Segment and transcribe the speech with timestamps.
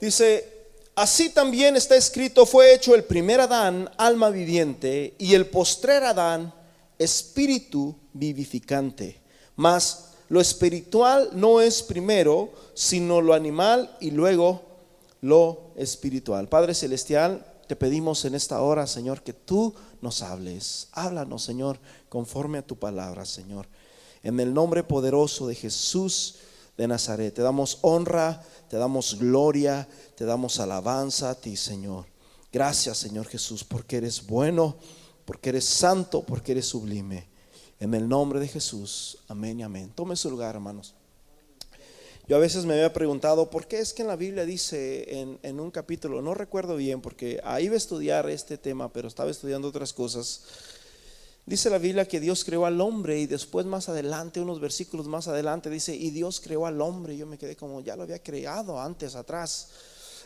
[0.00, 6.04] Dice, así también está escrito, fue hecho el primer Adán, alma viviente, y el postrer
[6.04, 6.52] Adán,
[6.98, 9.20] espíritu vivificante.
[9.56, 14.62] Mas lo espiritual no es primero, sino lo animal y luego
[15.20, 16.48] lo espiritual.
[16.48, 20.88] Padre Celestial, te pedimos en esta hora, Señor, que tú nos hables.
[20.92, 21.78] Háblanos, Señor,
[22.08, 23.66] conforme a tu palabra, Señor.
[24.22, 26.36] En el nombre poderoso de Jesús
[26.76, 32.06] de Nazaret, te damos honra, te damos gloria, te damos alabanza a ti, Señor.
[32.52, 34.76] Gracias, Señor Jesús, porque eres bueno,
[35.24, 37.28] porque eres santo, porque eres sublime.
[37.80, 39.92] En el nombre de Jesús, amén y amén.
[39.94, 40.94] Tome su lugar, hermanos.
[42.28, 45.60] Yo a veces me había preguntado, ¿por qué es que en la Biblia dice en,
[45.60, 49.68] un capítulo, no recuerdo bien, porque ahí iba a estudiar este tema, pero estaba estudiando
[49.68, 50.42] otras cosas.
[51.48, 55.28] Dice la Biblia que Dios creó al hombre y después más adelante, unos versículos más
[55.28, 57.16] adelante, dice, y Dios creó al hombre.
[57.16, 59.70] Yo me quedé como, ya lo había creado antes, atrás.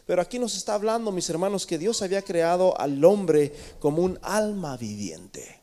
[0.04, 4.18] Pero aquí nos está hablando, mis hermanos, que Dios había creado al hombre como un
[4.20, 5.61] alma viviente.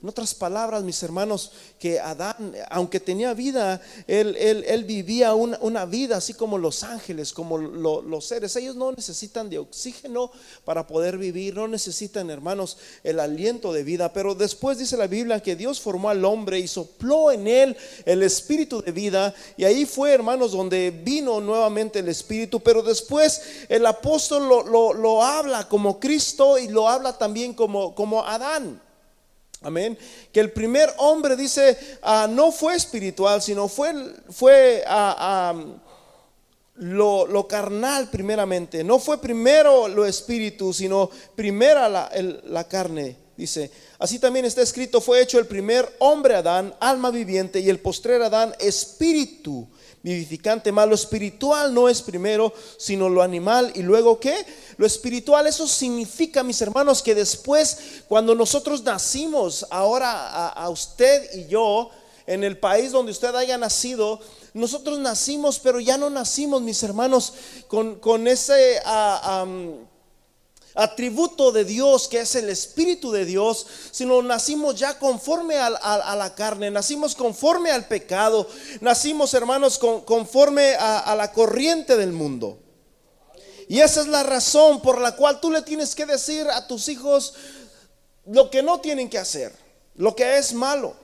[0.00, 6.18] En otras palabras, mis hermanos, que Adán, aunque tenía vida, él, él, vivía una, vida
[6.18, 8.54] así como los ángeles, como los seres.
[8.54, 10.30] Ellos no necesitan de oxígeno
[10.64, 14.12] para poder vivir, no necesitan, hermanos, el aliento de vida.
[14.12, 18.22] Pero después dice la Biblia que Dios formó al hombre y sopló en él el
[18.22, 19.34] espíritu de vida.
[19.56, 22.60] Y ahí fue, hermanos, donde vino nuevamente el espíritu.
[22.60, 28.24] Pero después el apóstol lo, lo habla como Cristo y lo habla también como, como
[28.24, 28.80] Adán.
[29.60, 29.98] Amén.
[30.32, 33.92] Que el primer hombre dice, ah, no fue espiritual, sino fue,
[34.30, 35.64] fue ah, ah,
[36.74, 38.84] lo, carnal primeramente.
[38.84, 42.10] No fue primero lo espíritu, sino primera la,
[42.44, 43.16] la carne.
[43.36, 47.78] Dice, así también está escrito, fue hecho el primer hombre Adán, alma viviente, y el
[47.78, 49.68] postrer Adán, espíritu
[50.02, 50.72] vivificante.
[50.72, 53.72] Más lo espiritual no es primero, sino lo animal.
[53.74, 54.34] Y luego, ¿qué?
[54.76, 61.48] Lo espiritual, eso significa, mis hermanos, que después, cuando nosotros nacimos, ahora a, usted y
[61.48, 61.90] yo,
[62.26, 64.20] en el país donde usted haya nacido,
[64.54, 67.32] nosotros nacimos, pero ya no nacimos, mis hermanos,
[67.68, 68.80] con, con ese
[70.74, 76.34] atributo de Dios que es el Espíritu de Dios, sino nacimos ya conforme a, la
[76.34, 78.48] carne, nacimos conforme al pecado,
[78.80, 82.58] nacimos, hermanos, conforme a la corriente del mundo.
[83.68, 86.88] Y esa es la razón por la cual tú le tienes que decir a tus
[86.88, 87.34] hijos
[88.24, 89.54] lo que no tienen que hacer,
[89.94, 90.96] lo que es malo.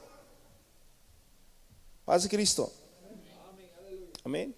[2.06, 2.72] Paz Cristo.
[4.25, 4.54] Amén.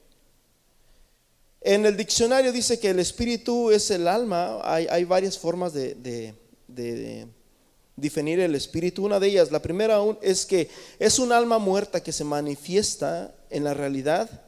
[1.61, 4.61] En el diccionario dice que el espíritu es el alma.
[4.63, 5.95] Hay, varias formas de,
[6.69, 7.27] de,
[7.97, 9.05] definir el espíritu.
[9.05, 10.69] Una de ellas, la primera es que
[10.99, 14.47] es un alma muerta que se manifiesta en la realidad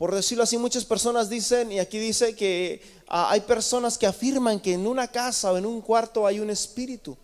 [0.00, 4.58] por decirlo así, muchas personas dicen, y aquí dice que ah, hay personas que afirman
[4.58, 7.18] que en una casa o en un cuarto hay un espíritu.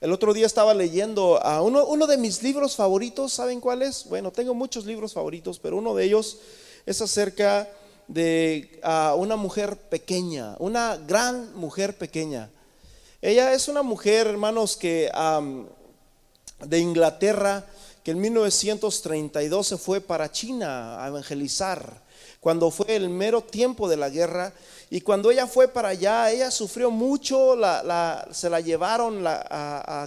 [0.00, 4.06] El otro día estaba leyendo a uno, uno de mis libros favoritos, ¿saben cuál es?
[4.08, 6.38] Bueno, tengo muchos libros favoritos, pero uno de ellos
[6.84, 7.70] es acerca
[8.08, 12.50] de ah, una mujer pequeña, una gran mujer pequeña.
[13.22, 15.10] Ella es una mujer, hermanos, que
[16.64, 17.66] de Inglaterra,
[18.04, 22.04] que en 1932 se fue para China a evangelizar
[22.40, 24.52] cuando fue el mero tiempo de la guerra.
[24.88, 27.56] Y cuando ella fue para allá, ella sufrió mucho,
[28.30, 29.24] se la llevaron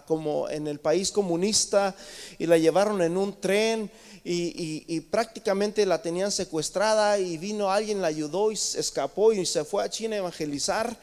[0.08, 1.94] como en el país comunista
[2.38, 3.92] y la llevaron en un tren
[4.24, 9.84] y, prácticamente la tenían secuestrada y vino alguien, la ayudó y escapó y se fue
[9.84, 10.96] a China a evangelizar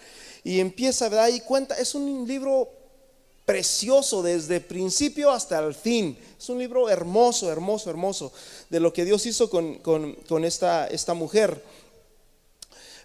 [0.42, 1.28] y empieza, ¿verdad?
[1.28, 2.70] Y cuenta, es un libro
[3.44, 6.16] precioso desde principio hasta el fin.
[6.38, 8.32] Es un libro hermoso, hermoso, hermoso
[8.70, 11.62] de lo que Dios hizo con, esta, esta mujer.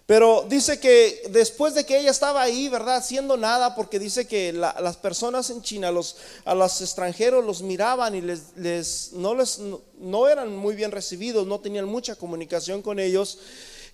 [0.06, 2.96] Pero dice que después de que ella estaba ahí, ¿verdad?
[2.96, 8.14] Haciendo nada, porque dice que las personas en China, los, a los extranjeros los miraban
[8.14, 9.60] y les, les, no, les,
[9.98, 13.38] no eran muy bien recibidos, no tenían mucha comunicación con ellos.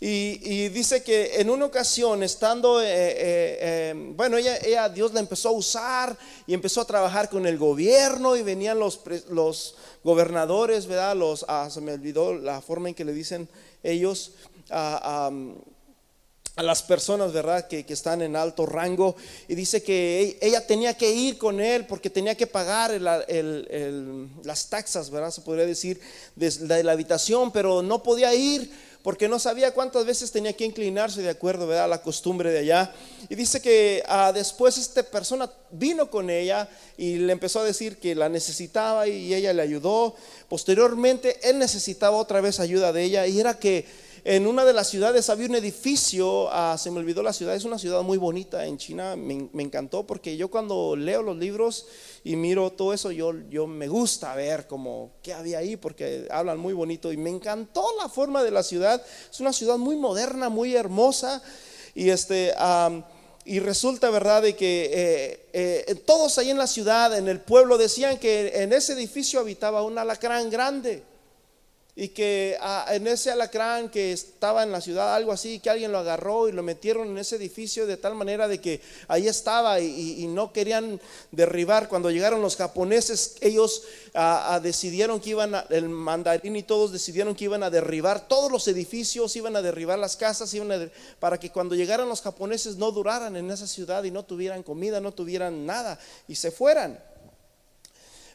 [0.01, 5.19] Y, dice que en una ocasión, estando, eh, eh, eh, bueno, ella, ella, Dios la
[5.19, 6.17] empezó a usar
[6.47, 9.75] y empezó a trabajar con el gobierno y venían los, los
[10.05, 11.17] gobernadores, ¿verdad?
[11.17, 13.49] Los, ah, se me olvidó la forma en que le dicen
[13.82, 14.35] ellos
[16.58, 17.66] a, las personas, ¿verdad?
[17.69, 19.16] Que, que, están en alto rango.
[19.46, 25.10] Y dice que ella tenía que ir con él porque tenía que pagar las taxas,
[25.10, 25.31] ¿verdad?
[25.31, 26.00] Se podría decir,
[26.37, 28.70] de la habitación, pero no podía ir
[29.02, 32.93] porque no sabía cuántas veces tenía que inclinarse de acuerdo a la costumbre de allá.
[33.28, 37.99] Y dice que ah, después esta persona vino con ella y le empezó a decir
[37.99, 40.14] que la necesitaba y ella le ayudó.
[40.49, 43.87] Posteriormente él necesitaba otra vez ayuda de ella y era que
[44.31, 47.65] en una de las ciudades había un edificio, ah, se me olvidó la ciudad, es
[47.65, 51.87] una ciudad muy bonita en China, me, encantó porque yo cuando leo los libros
[52.25, 53.33] y miro todo eso, yo,
[53.67, 58.11] me gusta ver como qué había ahí porque hablan muy bonito y me encantó la
[58.11, 59.03] forma de la ciudad,
[59.33, 61.43] es una ciudad muy moderna, muy hermosa
[61.95, 62.53] y este...
[63.47, 67.79] y resulta verdad de que eh, eh, todos ahí en la ciudad, en el pueblo,
[67.79, 71.03] decían que en ese edificio habitaba un alacrán grande
[72.00, 75.91] y que ah, en ese alacrán que estaba en la ciudad, algo así, que alguien
[75.91, 79.81] lo agarró y lo metieron en ese edificio de tal manera de que ahí estaba
[79.81, 81.00] y, no querían
[81.33, 81.89] derribar.
[81.89, 83.83] Cuando llegaron los japoneses, ellos
[84.15, 88.29] ah, ah, decidieron que iban, a, el mandarín y todos decidieron que iban a derribar
[88.29, 92.77] todos los edificios, iban a derribar las casas, iban para que cuando llegaran los japoneses
[92.77, 95.99] no duraran en esa ciudad y no tuvieran comida, no tuvieran nada
[96.29, 96.97] y se fueran.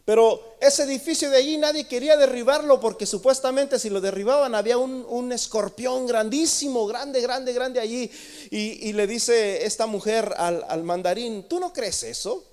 [0.06, 5.32] Pero ese edificio de allí nadie quería derribarlo porque supuestamente si lo derribaban había un,
[5.32, 8.12] escorpión grandísimo, grande, grande, grande allí.
[8.52, 12.44] Y, le dice esta mujer al, mandarín, ¿tú no crees eso?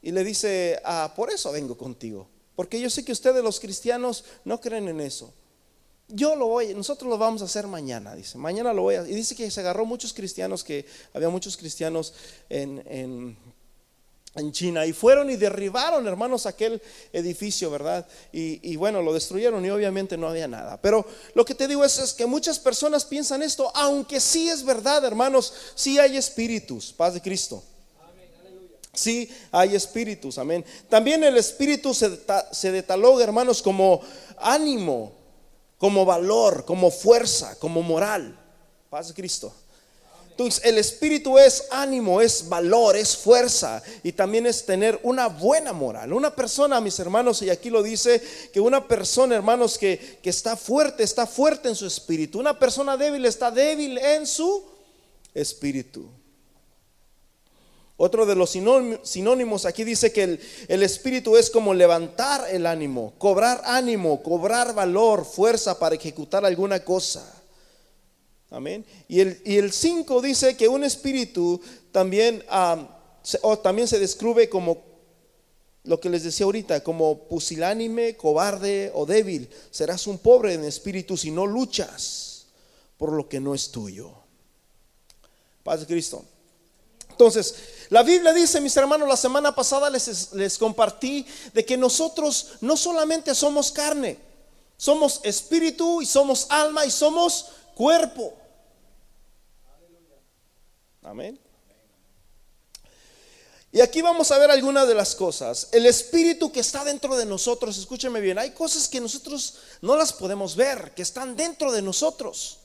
[0.00, 2.26] Y le dice, ah, por eso vengo contigo.
[2.56, 5.32] Porque yo sé que ustedes los cristianos no creen en eso.
[6.08, 8.38] Yo lo voy, nosotros lo vamos a hacer mañana, dice.
[8.38, 9.02] Mañana lo voy a...
[9.02, 12.14] Y dice que se agarró muchos cristianos, que había muchos cristianos
[12.48, 13.36] en en
[14.50, 16.82] China y fueron y derribaron, hermanos, aquel
[17.12, 18.06] edificio, ¿verdad?
[18.32, 20.80] Y, bueno, lo destruyeron y obviamente no había nada.
[20.80, 24.64] Pero lo que te digo es, es, que muchas personas piensan esto, aunque sí es
[24.64, 27.62] verdad, hermanos, sí hay espíritus, paz de Cristo.
[28.92, 30.64] Sí hay espíritus, amén.
[30.88, 32.20] También el espíritu se,
[32.52, 34.00] se detaloga, hermanos, como
[34.38, 35.12] ánimo,
[35.78, 38.38] como valor, como fuerza, como moral.
[38.90, 39.52] Paz de Cristo.
[40.36, 45.72] Entonces el espíritu es ánimo, es valor, es fuerza y también es tener una buena
[45.72, 46.12] moral.
[46.12, 48.20] Una persona, mis hermanos, y aquí lo dice,
[48.52, 52.40] que una persona, hermanos, que, que está fuerte, está fuerte en su espíritu.
[52.40, 54.64] Una persona débil está débil en su
[55.34, 56.10] espíritu.
[57.96, 63.12] Otro de los sinónimos aquí dice que el, el, espíritu es como levantar el ánimo,
[63.18, 67.43] cobrar ánimo, cobrar valor, fuerza para ejecutar alguna cosa.
[68.54, 68.86] Amén.
[69.08, 71.60] Y el 5 dice que un espíritu
[71.90, 72.44] también,
[73.22, 74.80] se, también se describe como
[75.82, 79.50] lo que les decía ahorita, como pusilánime, cobarde o débil.
[79.72, 82.46] Serás un pobre en espíritu si no luchas
[82.96, 84.12] por lo que no es tuyo.
[85.64, 86.24] Paz de Cristo.
[87.10, 87.56] Entonces,
[87.90, 92.76] la Biblia dice, mis hermanos, la semana pasada les, les compartí de que nosotros no
[92.76, 94.16] solamente somos carne,
[94.76, 98.43] somos espíritu y somos alma y somos cuerpo.
[101.04, 101.38] Amén.
[103.70, 105.68] Y aquí vamos a ver algunas de las cosas.
[105.72, 110.12] El espíritu que está dentro de nosotros, escúcheme bien, hay cosas que nosotros no las
[110.12, 112.60] podemos ver, que están dentro de nosotros.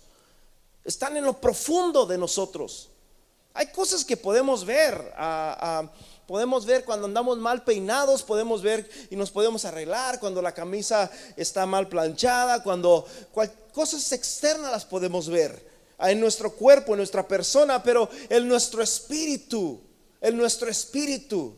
[0.85, 2.89] Están en lo profundo de nosotros.
[3.53, 5.13] Hay cosas que podemos ver.
[6.25, 11.11] podemos ver cuando andamos mal peinados, podemos ver y nos podemos arreglar, cuando la camisa
[11.35, 13.05] está mal planchada, cuando
[13.73, 15.68] cosas externas las podemos ver
[15.99, 19.81] en nuestro cuerpo, en nuestra persona, pero en nuestro espíritu,
[20.21, 21.55] en nuestro espíritu.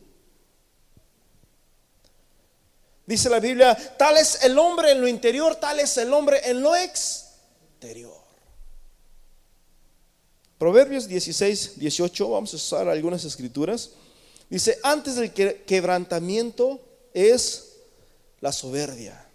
[3.06, 6.62] Dice la Biblia, tal es el hombre en lo interior, tal es el hombre en
[6.62, 8.22] lo exterior.
[10.58, 13.90] Proverbios 16, 18, vamos a usar algunas escrituras.
[14.48, 16.80] Dice, antes del quebrantamiento
[17.12, 17.72] es
[18.40, 19.26] la soberbia.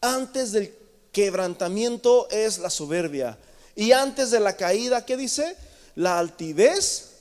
[0.00, 0.74] Antes del
[1.12, 3.38] quebrantamiento es la soberbia.
[3.76, 5.56] Y antes de la caída, ¿qué dice?
[5.94, 7.12] La altivez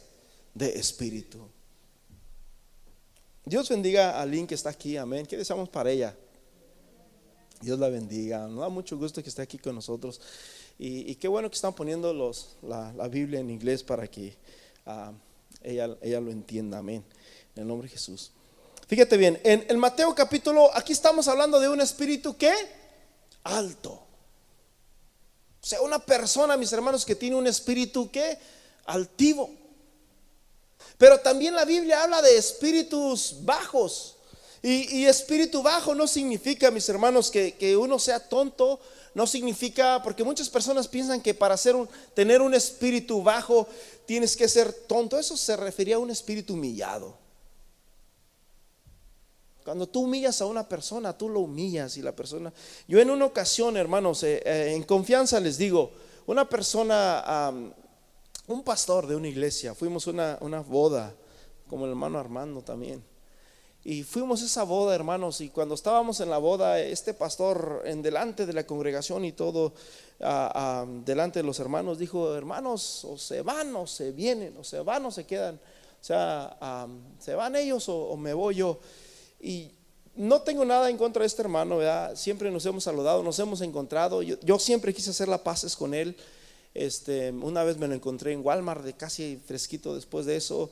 [0.54, 1.48] de espíritu.
[3.46, 5.26] Dios bendiga a Lynn que está aquí, amén.
[5.26, 6.16] ¿Qué deseamos para ella?
[7.62, 8.48] Dios la bendiga.
[8.48, 10.22] Nos da mucho gusto que esté aquí con nosotros.
[10.80, 12.12] Y, qué bueno que están poniendo
[12.64, 14.36] la, Biblia en inglés para que
[14.88, 15.12] ah,
[15.62, 17.04] ella, ella lo entienda, amén.
[17.56, 18.32] En el nombre de Jesús.
[18.88, 22.52] Fíjate bien, en el Mateo capítulo, aquí estamos hablando de un espíritu que
[23.44, 23.92] alto.
[25.62, 28.38] O sea, una persona, mis hermanos, que tiene un espíritu que
[28.86, 29.50] altivo.
[30.98, 34.16] Pero también la Biblia habla de espíritus bajos.
[34.64, 38.80] Y, espíritu bajo no significa, mis hermanos, que, uno sea tonto.
[39.14, 41.76] No significa, porque muchas personas piensan que para ser
[42.14, 43.68] tener un espíritu bajo
[44.06, 45.20] tienes que ser tonto.
[45.20, 47.21] Eso se refería a un espíritu humillado.
[49.64, 52.52] Cuando tú humillas a una persona, tú lo humillas y la persona...
[52.88, 55.92] Yo en una ocasión, hermanos, eh, eh, en confianza les digo,
[56.26, 57.54] una persona,
[58.48, 61.14] un pastor de una iglesia, fuimos a una, una boda,
[61.68, 63.04] como el hermano Armando también.
[63.84, 68.04] Y fuimos a esa boda, hermanos, y cuando estábamos en la boda, este pastor en
[68.04, 69.74] delante de la congregación y todo,
[71.04, 75.06] delante de los hermanos, dijo, hermanos, o se van o se vienen, o se van
[75.06, 75.56] o se quedan.
[75.56, 76.88] O sea,
[77.20, 78.80] se van ellos o, me voy yo.
[79.42, 79.72] Y
[80.16, 82.16] no tengo nada en contra de este hermano, ¿verdad?
[82.16, 84.22] Siempre nos hemos saludado, nos hemos encontrado.
[84.22, 86.16] Yo, siempre quise hacer la paces con él.
[86.74, 90.70] Este, una vez me lo encontré en Walmart, de casi fresquito después de eso.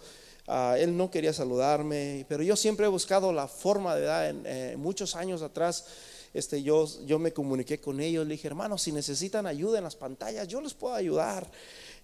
[0.47, 4.29] Ah, él no quería saludarme, pero yo siempre he buscado la forma verdad.
[4.29, 5.85] En, eh, muchos años atrás,
[6.33, 9.95] este, yo, yo me comuniqué con ellos, le dije, hermanos, si necesitan ayuda en las
[9.95, 11.49] pantallas, yo les puedo ayudar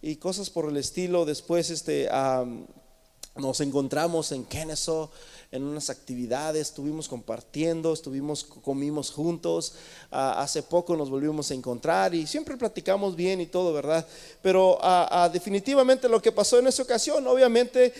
[0.01, 1.25] y cosas por el estilo.
[1.25, 2.07] Después, este,
[3.35, 5.09] nos encontramos en Kennesaw
[5.55, 9.73] en unas actividades, estuvimos compartiendo, estuvimos, comimos juntos,
[10.11, 14.05] hace poco nos volvimos a encontrar y siempre platicamos bien y todo, ¿verdad?
[14.41, 14.79] Pero
[15.31, 17.93] definitivamente lo que pasó en esa ocasión, obviamente,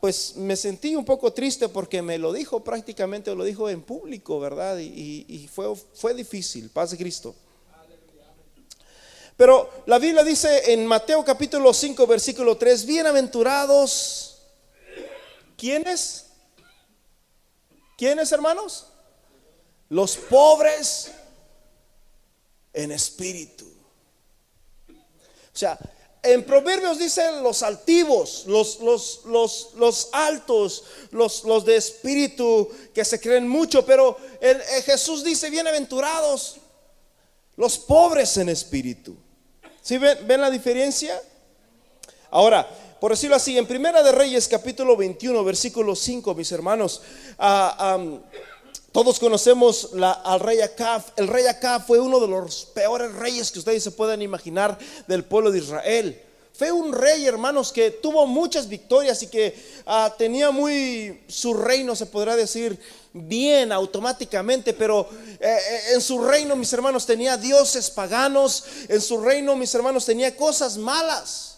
[0.00, 4.38] pues me sentí un poco triste porque me lo dijo prácticamente, lo dijo en público,
[4.38, 4.78] ¿verdad?
[4.78, 7.34] Y, y fue, fue difícil, paz de Cristo.
[9.36, 14.38] Pero la Biblia dice en Mateo capítulo 5, versículo 3, bienaventurados,
[15.58, 16.25] ¿quiénes?
[17.96, 18.86] ¿Quiénes, hermanos?
[19.88, 21.10] Los pobres
[22.72, 23.64] en espíritu.
[24.88, 25.78] O sea,
[26.22, 33.04] en Proverbios dicen los altivos, los, los, los, los altos, los, los, de espíritu que
[33.04, 36.56] se creen mucho, pero el, Jesús dice bienaventurados
[37.56, 39.16] los pobres en espíritu.
[39.80, 41.20] ¿Sí ven la diferencia?
[42.30, 42.68] Ahora,
[43.06, 47.02] por decirlo así, en Primera de Reyes capítulo 21, versículo 5, mis hermanos,
[47.38, 47.98] ah,
[48.90, 49.90] todos conocemos
[50.24, 51.04] al rey Acab.
[51.14, 55.22] El rey Acab fue uno de los peores reyes que ustedes se puedan imaginar del
[55.22, 56.20] pueblo de Israel.
[56.52, 59.54] Fue un rey, hermanos, que tuvo muchas victorias y que
[59.86, 62.76] ah, tenía muy su reino, se podrá decir,
[63.12, 65.08] bien automáticamente, pero
[65.38, 70.04] eh, eh, en su reino, mis hermanos, tenía dioses paganos, en su reino, mis hermanos,
[70.04, 71.55] tenía cosas malas.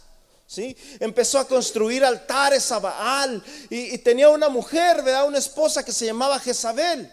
[0.48, 0.74] ¿Sí?
[0.98, 5.26] Empezó a construir altares a Baal y, tenía una mujer, ¿verdad?
[5.26, 7.12] Una esposa que se llamaba Jezabel.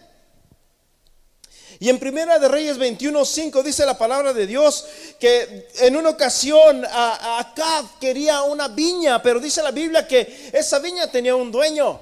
[1.78, 4.86] Y en Primera de Reyes 21:5 dice la palabra de Dios
[5.20, 11.10] que en una ocasión Acab quería una viña, pero dice la Biblia que esa viña
[11.10, 12.00] tenía un dueño.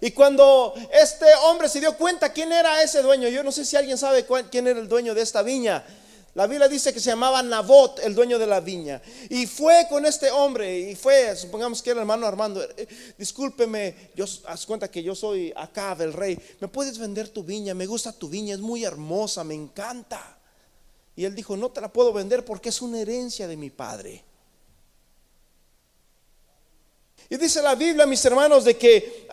[0.00, 3.76] Y cuando este hombre se dio cuenta quién era ese dueño, yo no sé si
[3.76, 5.84] alguien sabe quién era el dueño de esta viña.
[6.34, 9.02] La Biblia dice que se llamaba Nabot, el dueño de la viña.
[9.28, 14.10] Y fue con este hombre, y fue, supongamos que era el hermano Armando, eh, discúlpeme,
[14.14, 17.74] yo haz cuenta que yo soy acá el rey, ¿me puedes vender tu viña?
[17.74, 20.38] Me gusta tu viña, es muy hermosa, me encanta.
[21.14, 24.24] Y él dijo, no te la puedo vender porque es una herencia de mi padre.
[27.28, 29.28] Y dice la Biblia, mis hermanos, de que...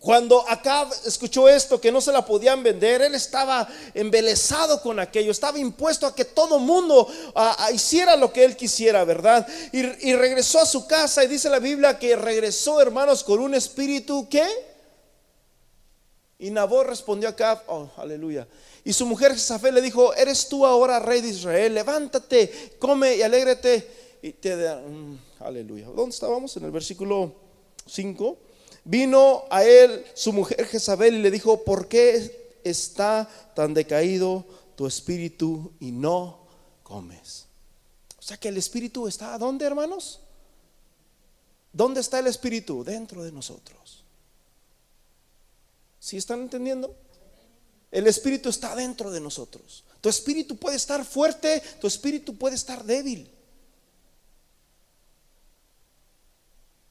[0.00, 5.30] Cuando Acab escuchó esto, que no se la podían vender, él estaba embelesado con aquello,
[5.30, 7.06] estaba impuesto a que todo mundo
[7.74, 9.46] hiciera lo que él quisiera, ¿verdad?
[9.72, 14.26] Y, regresó a su casa y dice la Biblia que regresó, hermanos, con un espíritu
[14.30, 14.42] que...
[16.38, 18.48] Y Nabor respondió a Acab, oh, aleluya.
[18.82, 23.22] Y su mujer Jezafel le dijo, eres tú ahora rey de Israel, levántate, come y
[23.22, 24.18] alégrate.
[24.22, 25.88] Y te da, mm, aleluya.
[25.94, 26.56] ¿Dónde estábamos?
[26.56, 27.34] En el versículo
[27.84, 28.38] 5.
[28.84, 34.44] Vino a él su mujer Jezabel y le dijo, ¿por qué está tan decaído
[34.76, 36.46] tu espíritu y no
[36.82, 37.46] comes?
[38.18, 40.20] O sea que el espíritu está, ¿dónde hermanos?
[41.72, 42.82] ¿Dónde está el espíritu?
[42.84, 44.04] Dentro de nosotros.
[45.98, 46.94] ¿Sí están entendiendo?
[47.90, 49.84] El espíritu está dentro de nosotros.
[50.00, 53.30] Tu espíritu puede estar fuerte, tu espíritu puede estar débil.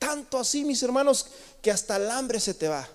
[0.10, 1.28] Tanto así, mis hermanos,
[1.62, 2.90] que hasta el hambre se te va.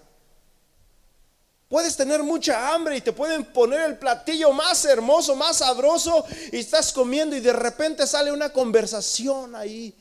[1.68, 6.58] Puedes tener mucha hambre y te pueden poner el platillo más hermoso, más sabroso y
[6.58, 9.94] estás comiendo y de repente sale una conversación ahí.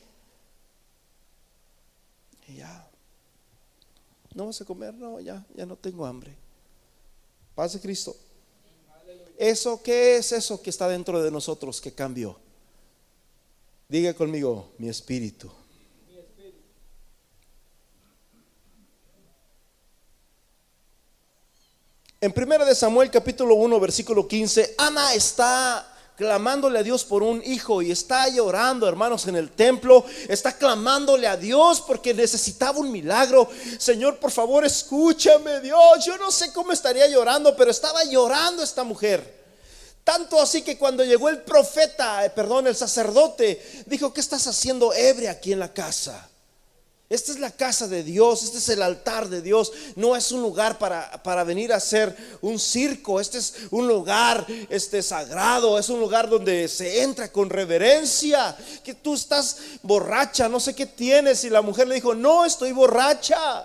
[2.48, 2.84] Y ya.
[4.34, 4.92] ¿No vas a comer?
[4.94, 6.34] No, ya, ya no tengo hambre.
[7.54, 8.16] Paz de Cristo.
[9.38, 12.36] ¿Eso qué es eso que está dentro de nosotros que cambió?
[13.88, 15.52] Diga conmigo, mi espíritu.
[22.24, 27.42] En 1 de Samuel capítulo 1 versículo 15, Ana está clamándole a Dios por un
[27.44, 32.90] hijo y está llorando, hermanos, en el templo, está clamándole a Dios porque necesitaba un
[32.90, 33.46] milagro.
[33.78, 36.02] Señor, por favor, escúchame, Dios.
[36.06, 39.44] Yo no sé cómo estaría llorando, pero estaba llorando esta mujer.
[40.02, 44.94] Tanto así que cuando llegó el profeta, eh, perdón, el sacerdote, dijo, ¿qué estás haciendo
[44.94, 46.26] ebria aquí en la casa?
[47.14, 49.72] Esta es la casa de Dios, este es el altar de Dios.
[49.94, 53.20] No es un lugar para, para, venir a hacer un circo.
[53.20, 58.56] Este es un lugar este, sagrado, es un lugar donde se entra con reverencia.
[58.82, 61.44] Que tú estás borracha, no sé qué tienes.
[61.44, 63.64] Y la mujer le dijo, no, estoy borracha.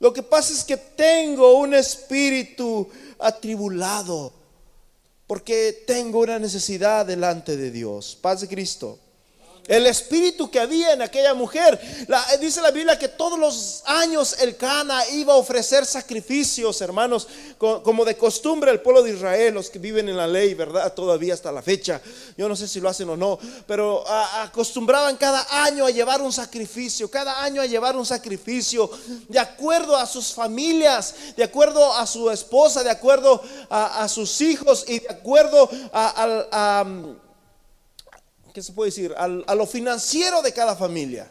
[0.00, 2.88] Lo que pasa es que tengo un espíritu
[3.20, 4.32] atribulado
[5.28, 8.18] porque tengo una necesidad delante de Dios.
[8.20, 8.98] Paz de Cristo.
[9.68, 11.80] El espíritu que había en aquella mujer.
[12.40, 17.28] dice la Biblia que todos los años el Cana iba a ofrecer sacrificios, hermanos,
[17.58, 20.92] como de costumbre el pueblo de Israel, los que viven en la ley, ¿verdad?
[20.92, 22.00] Todavía hasta la fecha.
[22.36, 26.32] Yo no sé si lo hacen o no, pero acostumbraban cada año a llevar un
[26.32, 28.90] sacrificio, cada año a llevar un sacrificio,
[29.28, 33.40] de acuerdo a sus familias, de acuerdo a su esposa, de acuerdo
[33.70, 36.84] a, sus hijos y de acuerdo a
[38.52, 39.14] ¿qué se puede decir?
[39.16, 41.30] a lo financiero de cada familia.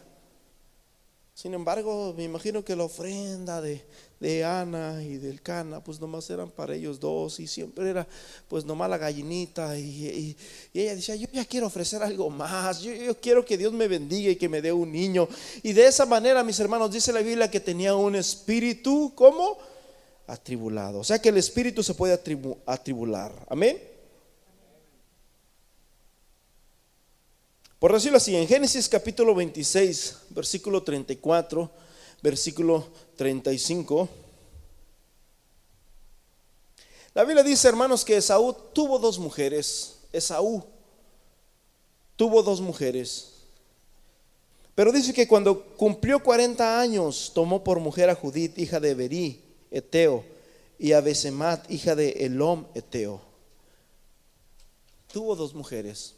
[1.34, 3.82] Sin embargo, me imagino que la ofrenda de,
[4.44, 8.06] Ana y del Cana, pues nomás eran para ellos dos y siempre era
[8.46, 10.36] pues nomás la gallinita y,
[10.72, 14.36] ella decía, yo ya quiero ofrecer algo más, yo, quiero que Dios me bendiga y
[14.36, 15.26] que me dé un niño.
[15.64, 19.58] Y de esa manera, mis hermanos, dice la Biblia que tenía un espíritu, ¿cómo?
[20.28, 21.00] Atribulado.
[21.00, 22.20] O sea que el espíritu se puede
[22.66, 23.32] atribular.
[23.48, 23.91] Amén.
[27.82, 31.68] Por decirlo así, en Génesis capítulo 26, versículo 34,
[32.22, 32.86] versículo
[33.16, 34.08] 35.
[37.12, 39.96] La Biblia dice, hermanos, que Esaú tuvo dos mujeres.
[40.12, 40.62] Esaú
[42.14, 43.32] tuvo dos mujeres.
[44.76, 49.42] Pero dice que cuando cumplió 40 años, tomó por mujer a Judith, hija de Berí,
[49.72, 50.24] Eteo,
[50.78, 53.20] y a Besemat, hija de Elom, Eteo.
[55.12, 56.14] Tuvo dos mujeres.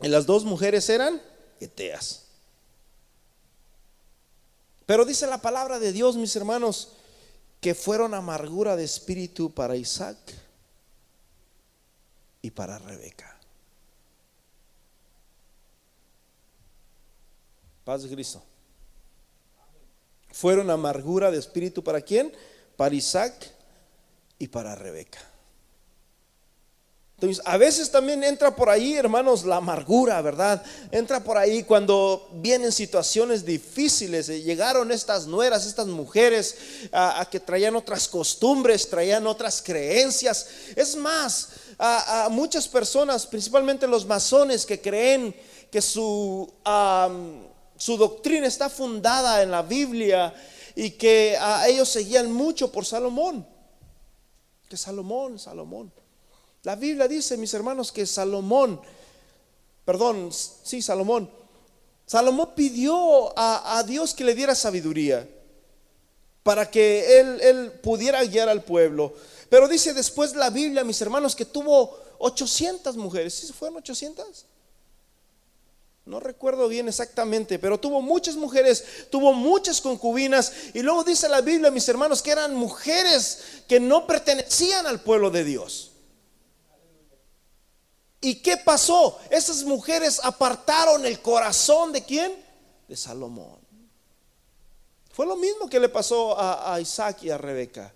[0.00, 1.20] Y las dos mujeres eran
[1.60, 2.26] eteas.
[4.84, 6.92] Pero dice la palabra de Dios, mis hermanos,
[7.60, 10.16] que fueron amargura de espíritu para Isaac
[12.42, 13.36] y para Rebeca.
[17.84, 18.42] Paz de Cristo.
[20.32, 22.32] Fueron amargura de espíritu para quién?
[22.76, 23.52] Para Isaac
[24.38, 25.18] y para Rebeca.
[27.18, 30.62] Entonces, a veces también entra por ahí, hermanos, la amargura, ¿verdad?
[30.90, 34.28] Entra por ahí cuando vienen situaciones difíciles.
[34.28, 36.58] Eh, llegaron estas nueras, estas mujeres,
[36.92, 40.46] a, que traían otras costumbres, traían otras creencias.
[40.76, 41.48] Es más,
[41.78, 45.34] a, muchas personas, principalmente los masones, que creen
[45.70, 46.52] que su,
[47.78, 50.34] su doctrina está fundada en la Biblia
[50.74, 53.46] y que a ellos seguían mucho por Salomón.
[54.68, 55.90] Que Salomón, Salomón.
[56.66, 58.80] La Biblia dice, mis hermanos, que Salomón,
[59.84, 61.30] perdón, sí, Salomón,
[62.04, 65.28] Salomón pidió a, Dios que le diera sabiduría
[66.42, 69.14] para que él, él pudiera guiar al pueblo.
[69.48, 73.32] Pero dice después la Biblia, mis hermanos, que tuvo 800 mujeres.
[73.34, 74.44] ¿Sí fueron 800?
[76.04, 80.52] No recuerdo bien exactamente, pero tuvo muchas mujeres, tuvo muchas concubinas.
[80.74, 85.30] Y luego dice la Biblia, mis hermanos, que eran mujeres que no pertenecían al pueblo
[85.30, 85.92] de Dios.
[88.20, 89.18] ¿Y qué pasó?
[89.30, 92.32] Esas mujeres apartaron el corazón de quién?
[92.88, 93.58] De Salomón.
[95.12, 97.92] Fue lo mismo que le pasó a, Isaac y a Rebeca.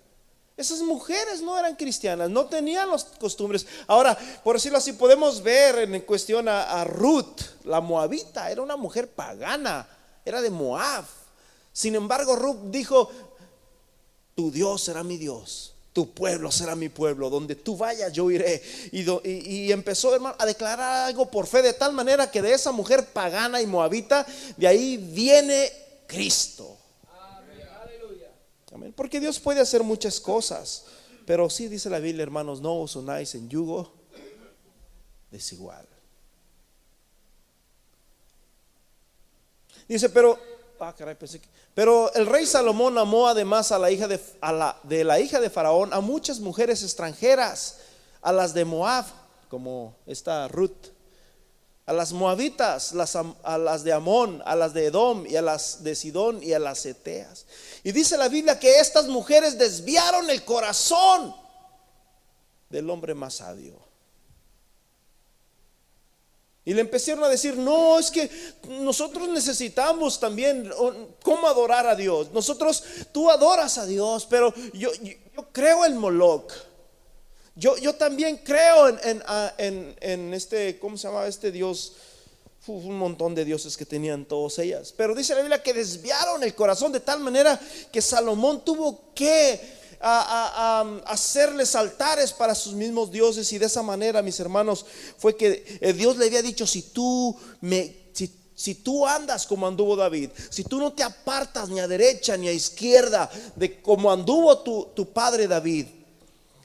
[0.57, 3.65] Esas mujeres no eran cristianas, no tenían las costumbres.
[3.87, 8.77] Ahora, por decirlo así, podemos ver en cuestión a, a Ruth, la moabita, era una
[8.77, 9.87] mujer pagana,
[10.25, 11.05] era de Moab.
[11.73, 13.11] Sin embargo, Ruth dijo,
[14.35, 18.61] tu Dios será mi Dios tu pueblo será mi pueblo, donde tú vayas yo iré.
[18.91, 23.07] Y, empezó, hermano, a declarar algo por fe, de tal manera que de esa mujer
[23.07, 24.25] pagana y moabita,
[24.57, 25.71] de ahí viene
[26.07, 26.77] Cristo.
[28.73, 28.93] Amén.
[28.95, 30.85] Porque Dios puede hacer muchas cosas,
[31.25, 33.93] pero sí dice la Biblia, hermanos, no os unáis en yugo
[35.29, 35.85] desigual.
[39.89, 40.39] Dice, pero
[40.83, 40.95] Ah,
[41.75, 45.51] pero el rey Salomón amó además a la hija de, la, de la hija de
[45.51, 47.77] Faraón a muchas mujeres extranjeras,
[48.19, 49.05] a las de Moab,
[49.47, 50.87] como esta Ruth,
[51.85, 52.93] a las moabitas,
[53.43, 56.59] a las de Amón, a las de Edom y a las de Sidón y a
[56.59, 57.45] las Eteas.
[57.83, 61.35] Y dice la Biblia que estas mujeres desviaron el corazón
[62.71, 63.90] del hombre más sabio.
[66.63, 68.29] Y le empezaron a decir, no, es que
[68.81, 70.71] nosotros necesitamos también
[71.23, 72.31] cómo adorar a Dios.
[72.31, 74.91] Nosotros, tú adoras a Dios, pero yo,
[75.51, 76.53] creo en Moloch.
[77.55, 79.23] Yo, yo también creo en,
[79.57, 81.93] en, en, este, ¿cómo se llama este Dios?
[82.67, 84.93] un montón de dioses que tenían todas ellas.
[84.95, 87.59] Pero dice la Biblia que desviaron el corazón de tal manera
[87.91, 94.39] que Salomón tuvo que hacerles altares para sus mismos dioses y de esa manera, mis
[94.39, 94.85] hermanos,
[95.17, 98.01] fue que eh, Dios le había dicho, si tú me...
[98.53, 102.47] Si, tú andas como anduvo David, si tú no te apartas ni a derecha ni
[102.47, 105.87] a izquierda de como anduvo tu, tu padre David,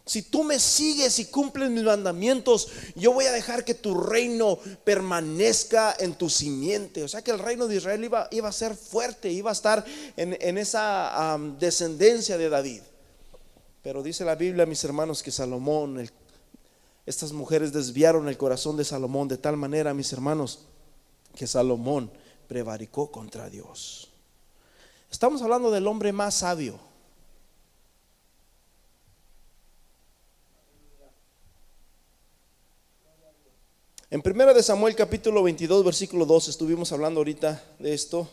[0.07, 4.57] si tú me sigues y cumples mis mandamientos, yo voy a dejar que tu reino
[4.85, 7.03] permanezca en tu simiente.
[7.03, 9.85] O sea que el reino de Israel iba, iba a ser fuerte, iba a estar
[10.17, 12.83] en, esa descendencia de David.
[13.87, 16.11] Pero dice la Biblia, mis hermanos, que Salomón,
[17.07, 20.67] estas mujeres desviaron el corazón de Salomón de tal manera, mis hermanos,
[21.37, 22.11] que Salomón
[22.49, 24.11] prevaricó contra Dios.
[25.09, 26.81] Estamos hablando del hombre más sabio.
[34.11, 38.29] En primera de Samuel capítulo 22 versículo 2 estuvimos hablando ahorita de esto.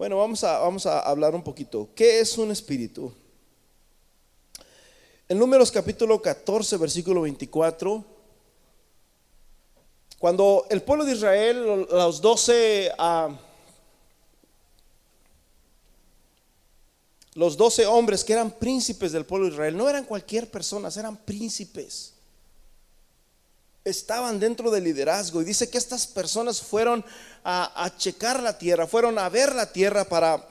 [0.00, 1.90] Bueno, vamos a, vamos a hablar un poquito.
[1.94, 3.12] ¿Qué es un espíritu?
[5.28, 8.02] En Números capítulo 14 versículo 24
[10.18, 12.90] cuando el pueblo de Israel, los doce
[17.34, 21.18] los doce hombres que eran príncipes del pueblo de Israel, no eran cualquier persona, eran
[21.18, 22.14] príncipes.
[23.84, 27.04] Estaban dentro del liderazgo y dice que estas personas fueron
[27.42, 30.46] a, a checar la tierra, fueron a ver la tierra para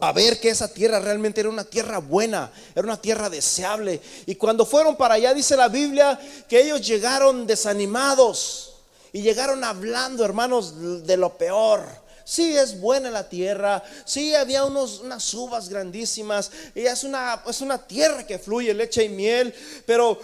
[0.00, 4.00] a ver que esa tierra realmente era una tierra buena, era una tierra deseable.
[4.24, 8.76] Y cuando fueron para allá, dice la Biblia, que ellos llegaron desanimados
[9.12, 11.84] y llegaron hablando, hermanos, de lo peor
[12.24, 13.82] Sí, es buena la tierra.
[14.04, 16.50] Sí, había unos, unas uvas grandísimas.
[16.74, 19.54] Y es una, es una tierra que fluye leche y miel.
[19.86, 20.20] Pero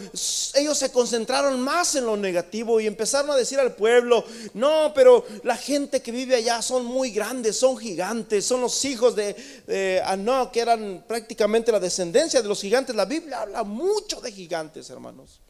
[0.55, 5.25] ellos se concentraron más en lo negativo y empezaron a decir al pueblo, no, pero
[5.43, 9.35] la gente que vive allá son muy grandes, son gigantes, son los hijos de,
[9.67, 12.95] de Anó, que eran prácticamente la descendencia de los gigantes.
[12.95, 15.41] La Biblia habla mucho de gigantes, hermanos.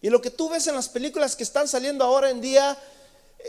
[0.00, 2.76] Y lo que tú ves en las películas que están saliendo ahora en día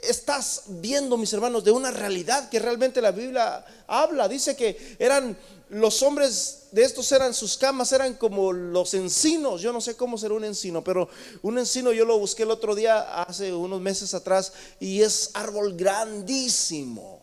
[0.02, 4.28] estás viendo, mis hermanos, de una realidad que realmente la Biblia habla.
[4.28, 5.38] Dice que eran
[5.70, 9.62] los hombres de estos eran sus camas, eran como los encinos.
[9.62, 11.10] Yo no sé cómo será un encino, pero
[11.42, 15.76] un encino yo lo busqué el otro día, hace unos meses atrás, y es árbol
[15.76, 17.22] grandísimo.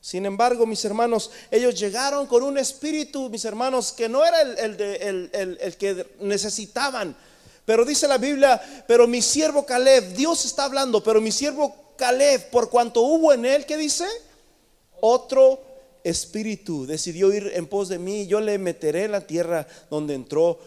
[0.00, 4.80] Sin embargo, mis hermanos, ellos llegaron con un espíritu, mis hermanos, que no era el,
[4.80, 7.14] el, el que necesitaban
[7.70, 12.50] pero dice la Biblia, pero mi siervo Caleb, Dios está hablando, pero mi siervo Caleb,
[12.50, 14.06] por cuanto hubo en él, ¿qué dice?
[15.00, 15.62] Otro
[16.02, 20.58] espíritu decidió ir en pos de mí, yo le meteré en la tierra donde entró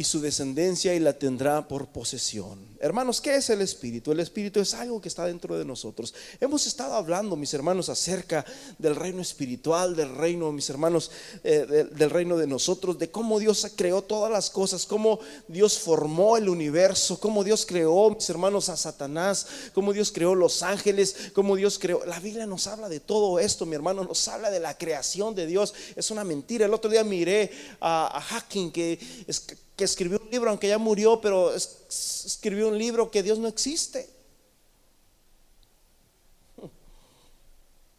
[0.00, 2.70] y su descendencia y la tendrá por posesión.
[2.82, 4.10] Hermanos, ¿qué es el Espíritu?
[4.10, 6.14] El Espíritu es algo que está dentro de nosotros.
[6.40, 8.42] Hemos estado hablando, mis hermanos, acerca
[8.78, 11.10] del reino espiritual, del reino, mis hermanos,
[11.44, 16.38] eh, del, reino de nosotros, de cómo Dios creó todas las cosas, cómo Dios formó
[16.38, 21.56] el universo, cómo Dios creó, mis hermanos, a Satanás, cómo Dios creó los ángeles, cómo
[21.56, 22.06] Dios creó.
[22.06, 25.44] La Biblia nos habla de todo esto, mi hermano, nos habla de la creación de
[25.44, 25.74] Dios.
[25.94, 26.64] Es una mentira.
[26.64, 29.44] El otro día miré a, a Hacking, que es
[29.84, 34.08] escribió un libro, aunque ya murió, pero escribió un libro que Dios no existe.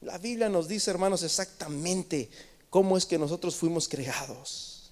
[0.02, 2.30] La Biblia nos dice, hermanos, exactamente
[2.70, 4.92] cómo es que nosotros fuimos creados.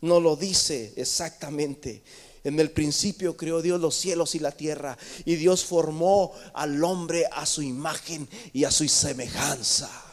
[0.00, 2.02] No lo dice exactamente.
[2.44, 7.26] En el principio creó Dios los cielos y la tierra y Dios formó al hombre
[7.30, 10.07] a su imagen y a su semejanza.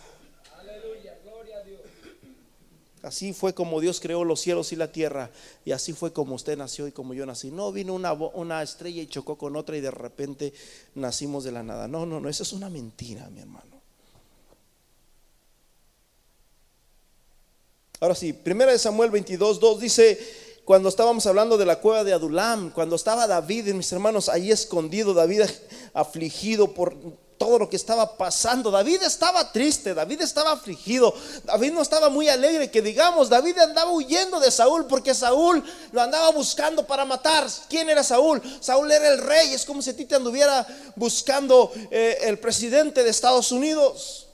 [3.06, 5.30] Así fue como Dios creó los cielos y la tierra.
[5.64, 7.52] Y así fue como usted nació y como yo nací.
[7.52, 10.54] No vino una, una, estrella y chocó con otra y de repente
[10.96, 11.88] nacimos de la nada.
[11.88, 13.76] No, no, no, eso es una mentira, mi hermano.
[18.00, 20.20] Ahora sí, primera de Samuel 22, 2 dice,
[20.66, 25.14] cuando estábamos hablando de la cueva de Adulam, cuando estaba David, mis hermanos, ahí escondido,
[25.14, 25.44] David
[25.94, 26.96] afligido por
[27.38, 28.72] todo lo que estaba pasando.
[28.72, 33.92] David estaba triste, David estaba afligido, David no estaba muy alegre, que digamos, David andaba
[33.92, 37.48] huyendo de Saúl porque Saúl lo andaba buscando para matar.
[37.70, 38.42] ¿Quién era Saúl?
[38.60, 43.04] Saúl era el rey, es como si a ti te anduviera buscando eh, el presidente
[43.04, 44.25] de Estados Unidos.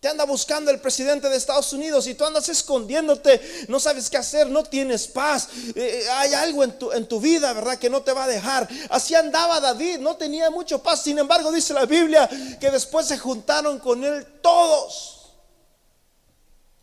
[0.00, 4.16] Te anda buscando el presidente de Estados Unidos y tú andas escondiéndote, no sabes qué
[4.16, 5.48] hacer, no tienes paz.
[5.74, 7.78] Eh, eh, hay algo en tu, vida, ¿verdad?
[7.78, 8.68] Que no te va a dejar.
[8.90, 11.02] Así andaba David, no tenía mucho paz.
[11.02, 12.28] Sin embargo, dice la Biblia
[12.60, 15.32] que después se juntaron con él todos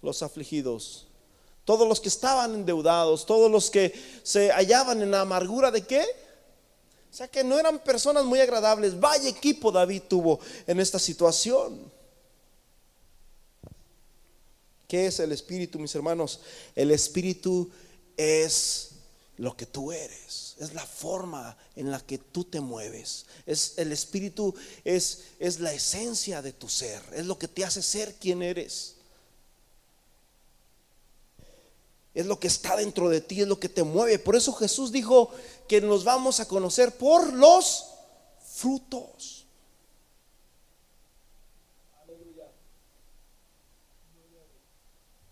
[0.01, 1.07] los afligidos
[1.63, 6.01] Todos los que estaban endeudados, todos los que se hallaban en la amargura de qué?
[7.11, 8.99] O sea que no eran personas muy agradables.
[8.99, 11.94] Vaya equipo David tuvo en esta situación.
[14.87, 16.39] ¿Qué es el espíritu, mis hermanos?
[16.75, 17.69] El espíritu
[18.17, 18.91] es
[19.37, 23.25] lo que tú eres, es la forma en la que tú te mueves.
[23.45, 27.81] Es el espíritu es es la esencia de tu ser, es lo que te hace
[27.81, 28.95] ser quien eres.
[32.13, 34.17] Es lo que está dentro de ti, es lo que te mueve.
[34.19, 35.31] Por eso Jesús dijo
[35.67, 37.87] que nos vamos a conocer por los
[38.55, 39.44] frutos.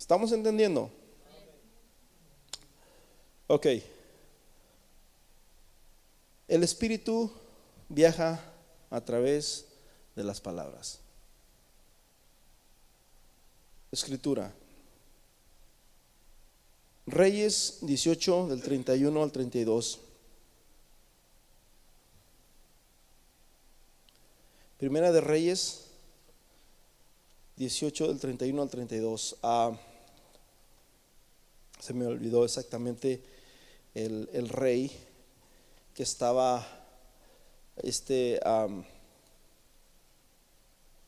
[0.03, 0.91] ¿Estamos entendiendo?
[3.47, 3.67] Ok.
[6.45, 7.31] El espíritu
[7.87, 8.43] viaja
[8.89, 9.65] a través
[10.13, 10.99] de las palabras.
[13.93, 14.53] Escritura.
[17.05, 20.01] Reyes 18 del 31 al 32.
[24.77, 25.85] Primera de Reyes
[27.55, 29.37] 18 del 31 al 32.
[29.41, 29.71] Ah,
[31.83, 33.21] se me olvidó exactamente
[33.93, 34.89] el, el rey
[35.93, 36.65] que estaba
[37.75, 38.39] este,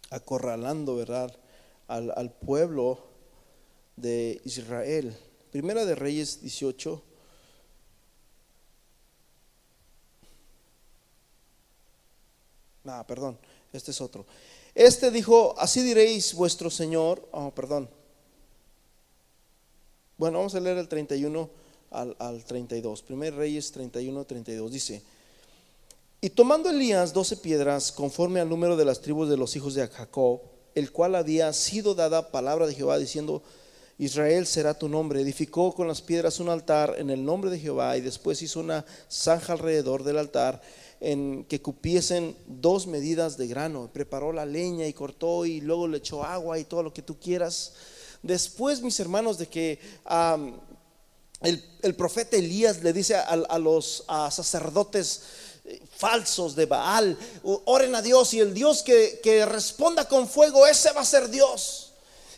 [0.09, 1.33] acorralando, ¿verdad?
[1.87, 2.99] Al, al pueblo
[3.95, 5.17] de Israel.
[5.49, 7.01] Primera de Reyes 18.
[12.83, 13.39] Ah, perdón,
[13.71, 14.25] este es otro.
[14.73, 17.89] Este dijo, así diréis vuestro Señor, oh, perdón.
[20.17, 21.49] Bueno, vamos a leer el 31
[21.91, 23.01] al, al 32.
[23.01, 24.71] Primer Reyes 31, 32.
[24.71, 25.01] Dice,
[26.21, 29.87] y tomando Elías doce piedras conforme al número de las tribus de los hijos de
[29.87, 30.41] Jacob,
[30.73, 33.43] el cual había sido dada palabra de Jehová diciendo,
[33.97, 35.21] Israel será tu nombre.
[35.21, 38.85] Edificó con las piedras un altar en el nombre de Jehová y después hizo una
[39.09, 40.61] zanja alrededor del altar
[40.99, 43.89] en que cupiesen dos medidas de grano.
[43.93, 47.19] Preparó la leña y cortó y luego le echó agua y todo lo que tú
[47.19, 47.73] quieras.
[48.25, 49.79] Después, mis hermanos, de que
[51.41, 55.21] el, profeta Elías le dice a, los sacerdotes,
[55.63, 60.65] eh, falsos de Baal, oren a Dios y el Dios que, que responda con fuego,
[60.65, 61.84] ese va a ser Dios.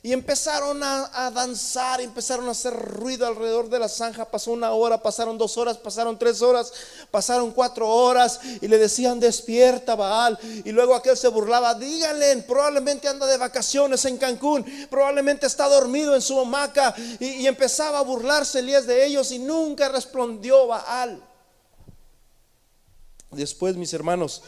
[0.08, 4.24] Y empezaron a, danzar, empezaron a hacer ruido alrededor de la zanja.
[4.24, 6.72] Pasó una hora, pasaron dos horas, pasaron tres horas,
[7.12, 10.40] pasaron cuatro horas y le decían despierta Baal.
[10.64, 16.16] Y luego aquel se burlaba, díganle, probablemente anda de vacaciones en Cancún, probablemente está dormido
[16.16, 16.96] en su hamaca.
[17.20, 21.22] Y, y empezaba a burlarse Elías de ellos y nunca respondió Baal.
[23.32, 24.42] Después, mis hermanos,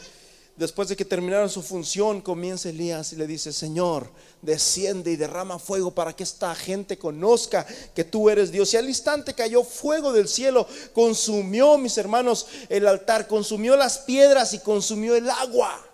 [0.56, 4.10] después de que terminaron su función, comienza Elías y le dice, Señor,
[4.42, 8.72] desciende y derrama fuego para que esta gente conozca que tú eres Dios.
[8.74, 14.52] Y al instante cayó fuego del cielo, consumió, mis hermanos, el altar, consumió las piedras
[14.52, 15.86] y consumió el agua.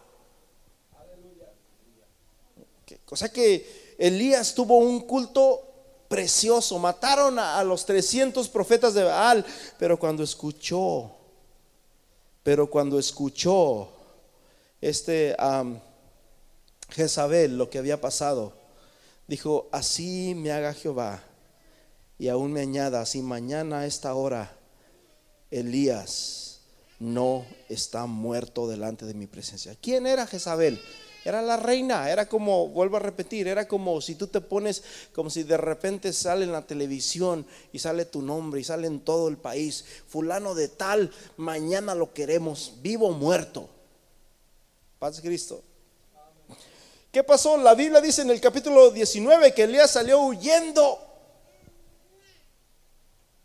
[3.08, 5.62] O sea que Elías tuvo un culto
[6.08, 6.78] precioso.
[6.78, 9.44] Mataron a, los 300 profetas de Baal,
[9.78, 11.12] pero cuando escuchó,
[12.42, 13.90] pero cuando escuchó
[14.88, 15.34] este
[16.90, 18.52] Jezabel lo que había pasado,
[19.26, 21.22] dijo, así me haga Jehová
[22.18, 24.56] y aún me añada, si mañana a esta hora
[25.50, 26.60] Elías
[27.00, 29.76] no está muerto delante de mi presencia.
[29.80, 30.80] ¿Quién era Jezabel?
[31.24, 35.28] Era la reina, era como, vuelvo a repetir, era como si tú te pones, como
[35.28, 39.26] si de repente sale en la televisión y sale tu nombre y sale en todo
[39.26, 43.68] el país, fulano de tal, mañana lo queremos, vivo o muerto.
[44.98, 45.62] Paz Cristo.
[47.12, 47.56] ¿Qué pasó?
[47.56, 51.02] La Biblia dice en el capítulo 19 que Elías salió huyendo.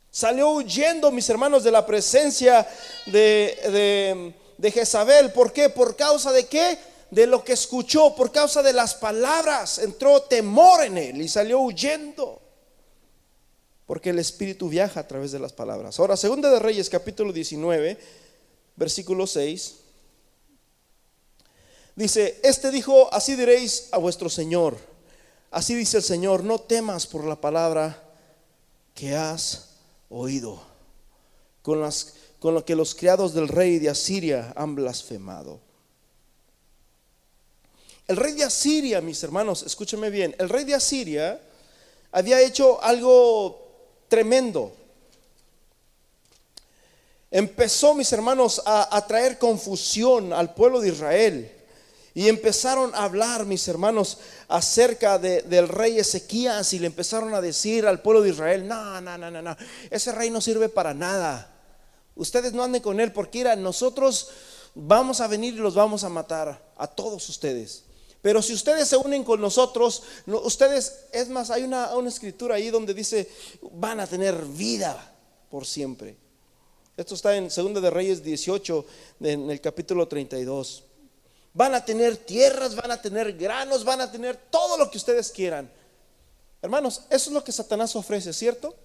[0.09, 2.67] Salió huyendo, mis hermanos, de la presencia
[3.05, 5.31] de, de, Jezabel.
[5.31, 5.69] ¿Por qué?
[5.69, 6.77] ¿Por causa de qué?
[7.11, 9.79] De lo que escuchó, por causa de las palabras.
[9.79, 12.41] Entró temor en él y salió huyendo.
[13.85, 15.97] Porque el Espíritu viaja a través de las palabras.
[15.99, 17.97] Ahora, segunda de Reyes, capítulo 19,
[18.75, 19.80] versículo 6.
[21.95, 24.77] Dice, este dijo, así diréis a vuestro Señor.
[25.51, 28.01] Así dice el Señor, no temas por la palabra
[28.93, 29.69] que has
[30.09, 30.61] oído,
[31.61, 35.59] con, las, con lo que los criados del rey de Asiria han blasfemado.
[38.07, 41.41] El rey de Asiria, mis hermanos, escúchame bien, el rey de Asiria
[42.11, 43.69] había hecho algo
[44.07, 44.73] tremendo.
[47.29, 51.60] Empezó, mis hermanos, a, a traer confusión al pueblo de Israel
[52.13, 54.17] Y empezaron a hablar, mis hermanos,
[54.49, 59.17] acerca del rey Ezequías y le empezaron a decir al pueblo de Israel, no, no,
[59.17, 59.55] no, no, no,
[59.89, 61.49] ese rey no sirve para nada.
[62.15, 64.29] Ustedes no anden con él porque mira, nosotros
[64.75, 67.83] vamos a venir y los vamos a matar a todos ustedes.
[68.21, 72.69] Pero si ustedes se unen con nosotros, ustedes, es más, hay una, una escritura ahí
[72.69, 73.29] donde dice,
[73.71, 75.15] van a tener vida
[75.49, 76.17] por siempre.
[76.97, 78.85] Esto está en 2 de Reyes 18,
[79.21, 80.83] en el capítulo 32.
[81.53, 85.31] Van a tener tierras, van a tener granos, van a tener todo lo que ustedes
[85.31, 85.69] quieran.
[86.61, 88.75] Hermanos, eso es lo que Satanás ofrece, ¿cierto?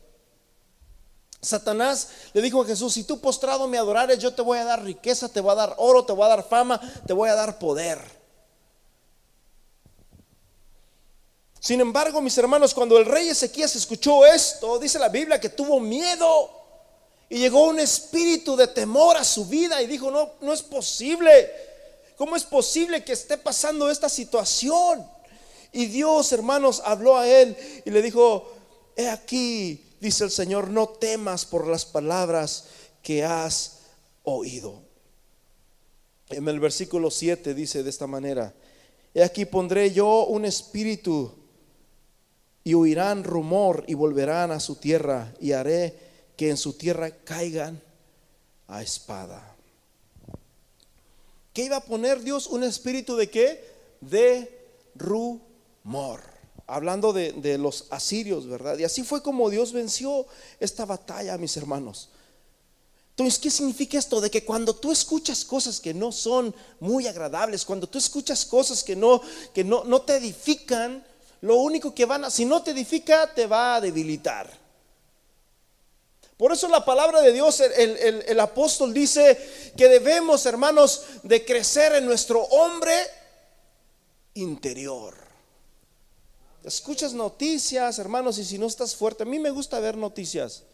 [1.40, 4.83] Satanás le dijo a Jesús, si tú postrado me adorares, yo te voy a dar
[4.83, 7.59] riqueza, te voy a dar oro, te voy a dar fama, te voy a dar
[7.59, 8.00] poder.
[11.61, 15.81] Sin embargo, mis hermanos, cuando el rey Ezequías escuchó esto, dice la Biblia que tuvo
[15.81, 16.50] miedo
[17.29, 21.50] y llegó un espíritu de temor a su vida y dijo, no, no es posible.
[22.16, 25.07] ¿Cómo es posible que esté pasando esta situación?
[25.72, 28.50] Y Dios, hermanos, habló a él y le dijo,
[28.96, 32.64] he aquí, dice el Señor, no temas por las palabras
[33.02, 33.81] que has
[34.22, 34.83] oído.
[36.31, 38.55] En el versículo 7 dice de esta manera,
[39.12, 41.33] he aquí pondré yo un espíritu
[42.64, 45.94] y oirán rumor y volverán a su tierra y haré
[46.37, 47.81] que en su tierra caigan
[48.66, 49.56] a espada.
[51.57, 52.49] ¿Qué iba a poner Dios?
[52.49, 53.64] Un espíritu de qué?
[54.03, 56.21] De rumor.
[56.66, 58.77] Hablando de, los asirios, ¿verdad?
[58.77, 60.27] Y así fue como Dios venció
[60.61, 62.11] esta batalla, mis hermanos.
[63.09, 64.21] Entonces, ¿qué significa esto?
[64.21, 68.85] De que cuando tú escuchas cosas que no son muy agradables, cuando tú escuchas cosas
[68.85, 69.23] que no,
[69.55, 71.03] que no, no te edifican,
[71.40, 74.65] lo único que van a, si no te edifica, te va a debilitar.
[76.37, 79.38] Por eso la palabra de Dios, el, apóstol dice
[79.77, 82.94] que debemos, hermanos, de crecer en nuestro hombre
[84.35, 85.14] interior.
[86.62, 90.64] Escuchas noticias, hermanos, y si no estás fuerte, a mí me gusta ver noticias,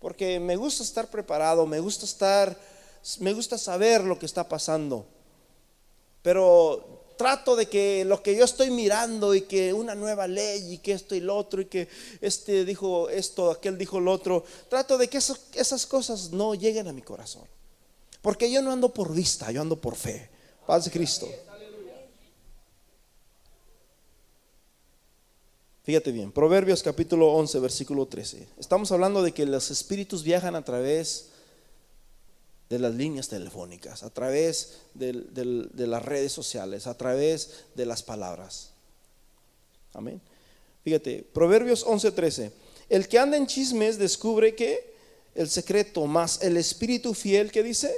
[0.00, 2.58] porque me gusta estar preparado, me gusta estar,
[3.20, 5.06] me gusta saber lo que está pasando.
[6.22, 10.78] Pero trato de que lo que yo estoy mirando y que una nueva ley y
[10.78, 11.86] que esto y lo otro y que
[12.22, 16.94] este dijo esto, aquel dijo lo otro, trato de que esas cosas no lleguen a
[16.94, 17.42] mi corazón.
[18.22, 20.30] Porque yo no ando por vista, yo ando por fe.
[20.66, 21.28] Paz de Cristo.
[25.82, 28.48] Fíjate bien, Proverbios capítulo 11, versículo 13.
[28.58, 31.29] Estamos hablando de que los espíritus viajan a través
[32.70, 35.12] de las líneas telefónicas, a través de,
[35.74, 38.70] las redes sociales, a través de las palabras.
[39.92, 40.20] Amén.
[40.84, 42.52] Fíjate, Proverbios 11:13.
[42.88, 44.94] El que anda en chismes descubre que
[45.34, 47.92] el secreto, más el espíritu fiel que dice,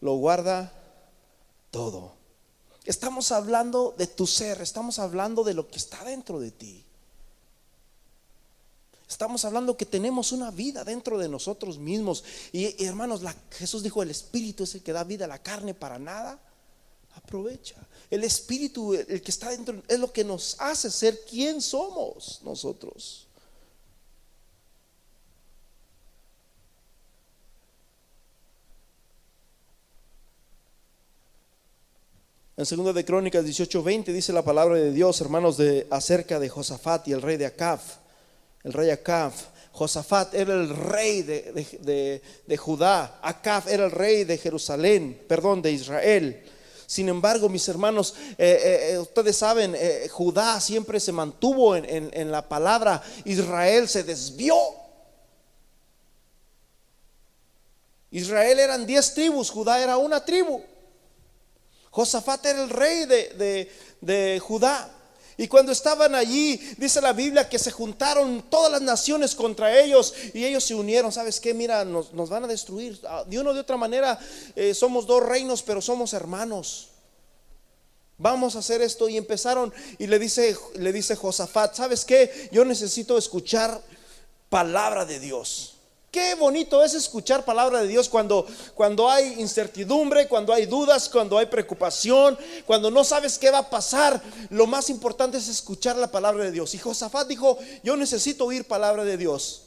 [0.00, 0.72] lo guarda
[1.70, 2.12] todo.
[2.84, 6.84] Estamos hablando de tu ser, estamos hablando de lo que está dentro de ti.
[9.10, 12.22] Estamos hablando que tenemos una vida dentro de nosotros mismos.
[12.52, 15.98] Y, hermanos, Jesús dijo, el Espíritu es el que da vida a la carne para
[15.98, 16.40] nada.
[17.16, 17.74] Aprovecha.
[18.08, 23.26] El Espíritu, el que está dentro, es lo que nos hace ser quien somos nosotros.
[32.56, 37.08] En 2 de Crónicas 18:20 dice la palabra de Dios, hermanos, de acerca de Josafat
[37.08, 37.80] y el rey de Acab
[38.64, 39.32] el rey Acab.
[39.72, 43.18] Josafat era el rey de, Judá.
[43.22, 46.44] Acab era el rey de Jerusalén, perdón, de Israel.
[46.86, 49.76] Sin embargo, mis hermanos, eh, eh, eh, ustedes saben,
[50.10, 54.56] Judá siempre se mantuvo en, en la palabra, Israel se desvió.
[58.10, 60.60] Israel eran diez tribus, Judá era una tribu.
[61.90, 63.70] Josafat era el rey de,
[64.00, 64.90] de Judá.
[65.40, 70.12] Y cuando estaban allí, dice la Biblia que se juntaron todas las naciones contra ellos
[70.34, 71.10] y ellos se unieron.
[71.10, 71.54] ¿Sabes qué?
[71.54, 73.00] Mira, nos, van a destruir.
[73.08, 74.18] Ah, de una o de otra manera,
[74.54, 76.88] eh, somos dos reinos, pero somos hermanos.
[78.18, 79.08] Vamos a hacer esto.
[79.08, 82.50] Y empezaron y le dice, le dice Josafat, ¿sabes qué?
[82.52, 83.80] Yo necesito escuchar
[84.50, 85.69] palabra de Dios.
[86.10, 88.44] Qué bonito es escuchar palabra de Dios cuando,
[88.74, 93.70] cuando hay incertidumbre, cuando hay dudas, cuando hay preocupación, cuando no sabes qué va a
[93.70, 94.20] pasar.
[94.48, 96.74] Lo más importante es escuchar la palabra de Dios.
[96.74, 99.62] Y Josafat dijo, yo necesito oír palabra de Dios.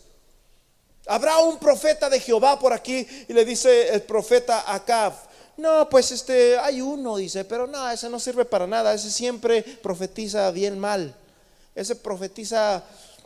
[1.08, 5.14] Habrá un profeta de Jehová por aquí y le dice el profeta Acab.
[5.56, 9.62] No, pues este, hay uno, dice, pero no, ese no sirve para nada, ese siempre
[9.62, 11.16] profetiza bien mal.
[11.74, 12.84] Ese profetiza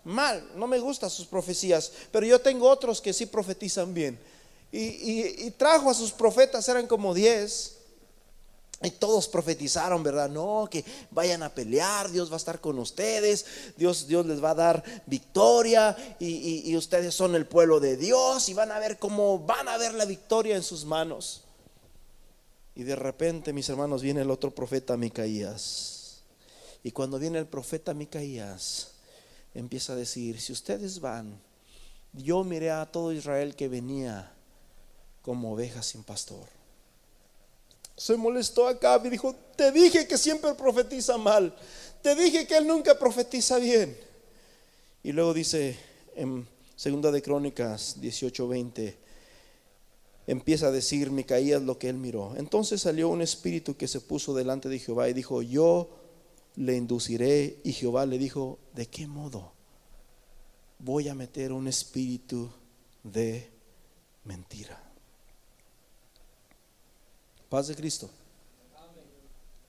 [0.08, 4.20] mal, no me gustan sus profecías, pero yo tengo otros que sí profetizan bien.
[4.72, 7.74] Y, trajo a sus profetas, eran como diez,
[8.84, 10.30] Y todos profetizaron, ¿verdad?
[10.30, 13.46] No, que vayan a pelear, Dios va a estar con ustedes,
[13.76, 18.50] Dios, Dios les va a dar victoria y, y ustedes son el pueblo de Dios
[18.50, 21.42] y van a ver cómo van a ver la victoria en sus manos.
[22.76, 26.22] Y de repente, mis hermanos, viene el otro profeta Micaías.
[26.84, 28.92] Y cuando viene el profeta Micaías,
[29.58, 31.40] empieza a decir, si ustedes van,
[32.14, 34.32] yo miré a todo Israel que venía
[35.24, 36.46] como ovejas sin pastor.
[37.96, 41.56] Se molestó acá y dijo, te dije que siempre profetiza mal,
[42.04, 43.98] te dije que él nunca profetiza bien.
[45.04, 45.76] Y luego dice
[46.16, 48.96] en Segunda de Crónicas 18:20,
[50.28, 52.36] empieza a decir Micaías lo que él miró.
[52.38, 55.90] Entonces salió un espíritu que se puso delante de Jehová y dijo, yo
[56.58, 57.60] le induciré.
[57.64, 59.54] Y Jehová le dijo, ¿de qué modo?
[60.80, 62.50] Voy a meter un espíritu
[63.04, 63.50] de
[64.26, 64.82] mentira.
[67.50, 68.10] Paz de Cristo.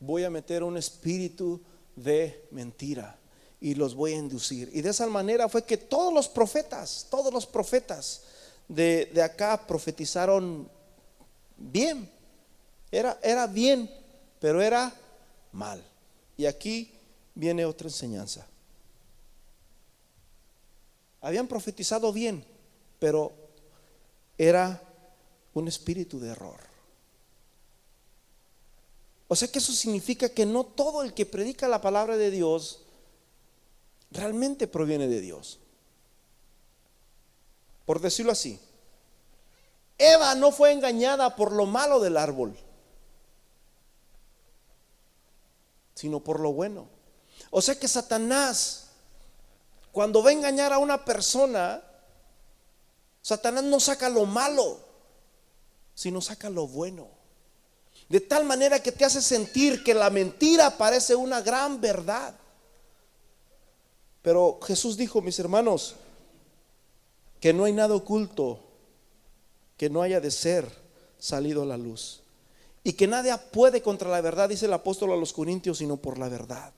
[0.01, 1.61] Voy a meter un espíritu
[1.95, 3.19] de mentira
[3.61, 4.71] y los voy a inducir.
[4.73, 8.23] Y de esa manera fue que todos los profetas, todos los profetas
[8.69, 10.69] de, acá profetizaron
[11.57, 12.11] bien.
[12.91, 13.91] Era, era bien,
[14.41, 14.93] pero era
[15.53, 15.83] mal.
[16.39, 16.91] Y aquí
[17.35, 18.47] viene otra enseñanza.
[21.21, 22.45] Habían profetizado bien,
[23.01, 23.33] pero
[24.39, 24.81] era
[25.53, 26.61] un espíritu de error.
[29.27, 32.83] O sea que eso significa que no todo el que predica la palabra de Dios
[34.13, 35.59] realmente proviene de Dios.
[37.85, 38.61] Por decirlo así,
[39.99, 42.57] Eva no fue engañada por lo malo del árbol,
[45.99, 46.87] sino por lo bueno.
[47.51, 48.85] O sea que Satanás,
[49.91, 51.83] cuando va a engañar a una persona,
[53.21, 54.79] Satanás no saca lo malo,
[55.97, 57.09] sino saca lo bueno.
[58.09, 62.33] De tal manera que te hace sentir que la mentira parece una gran verdad.
[64.23, 65.97] Pero Jesús dijo, mis hermanos,
[67.41, 68.61] que no hay nada oculto
[69.77, 70.71] que no haya de ser
[71.19, 72.23] salido a la luz.
[72.89, 76.17] Y que nadie puede contra la verdad, dice el apóstol a los Corintios, sino por
[76.17, 76.73] la verdad.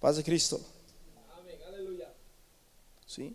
[0.00, 0.60] Paz de Cristo.
[1.34, 2.12] Amén, aleluya.
[3.06, 3.34] ¿Sí?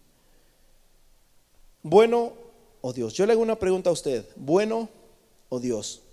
[1.82, 2.34] Bueno
[2.82, 3.16] o Dios.
[3.16, 4.24] Yo le hago una pregunta a usted.
[4.36, 4.88] Bueno
[5.50, 6.04] o Dios.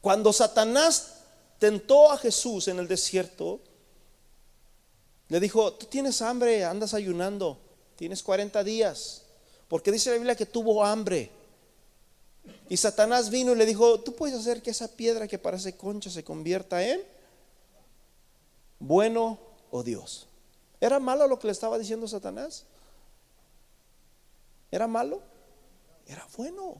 [0.00, 1.24] Cuando Satanás
[1.58, 3.58] tentó a Jesús en el desierto,
[5.26, 7.58] le dijo, tú tienes hambre, andas ayunando,
[7.96, 9.21] tienes 40 días,
[9.72, 11.30] porque dice la Biblia que tuvo hambre.
[12.68, 16.10] Y Satanás vino y le dijo, tú puedes hacer que esa piedra que parece concha
[16.10, 17.00] se convierta en
[18.78, 19.38] bueno
[19.70, 20.26] o Dios.
[20.78, 22.64] ¿Era malo lo que le estaba diciendo Satanás?
[24.70, 25.22] ¿Era malo?
[26.06, 26.76] Era bueno.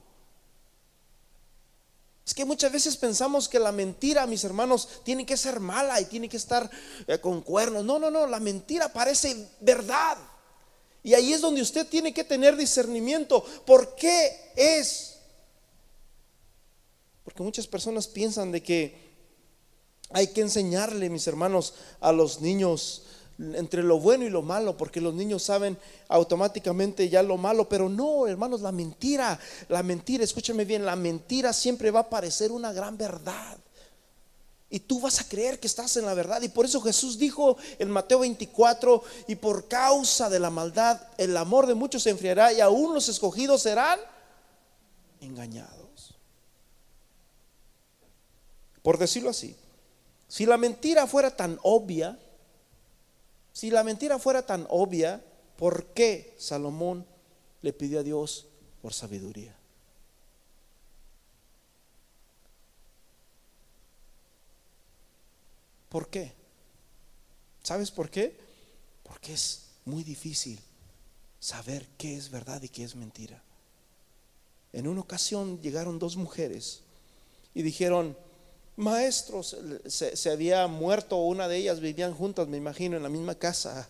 [2.27, 6.05] Es que muchas veces pensamos que la mentira, mis hermanos, tiene que ser mala y
[6.05, 6.69] tiene que estar
[7.07, 7.83] eh, con cuernos.
[7.83, 10.15] No, no, no, la mentira parece verdad.
[11.03, 13.43] Y ahí es donde usted tiene que tener discernimiento.
[13.65, 15.17] ¿Por qué es?
[17.23, 18.95] Porque muchas personas piensan de que
[20.11, 23.03] hay que enseñarle, mis hermanos, a los niños
[23.39, 25.77] entre lo bueno y lo malo, porque los niños saben
[26.07, 29.39] automáticamente ya lo malo, pero no, hermanos, la mentira,
[29.69, 33.57] la mentira, escúchame bien, la mentira siempre va a parecer una gran verdad.
[34.73, 36.41] Y tú vas a creer que estás en la verdad.
[36.41, 41.37] Y por eso Jesús dijo en Mateo 24, y por causa de la maldad, el
[41.37, 43.99] amor de muchos se enfriará y aún los escogidos serán
[45.21, 46.15] engañados.
[48.81, 49.55] Por decirlo así,
[50.27, 52.17] si la mentira fuera tan obvia,
[53.51, 55.23] si la mentira fuera tan obvia,
[55.55, 57.05] ¿por qué Salomón
[57.61, 58.47] le pidió a Dios
[58.81, 59.55] por sabiduría?
[65.93, 66.31] ¿Por qué?
[67.61, 68.35] ¿Sabes por qué?
[69.03, 70.59] Porque es muy difícil
[71.39, 73.43] saber qué es verdad y qué es mentira.
[74.71, 76.79] En una ocasión llegaron dos mujeres
[77.53, 78.17] y dijeron,
[78.75, 83.87] maestros, se, había muerto una de ellas, vivían juntas, me imagino, en la misma casa.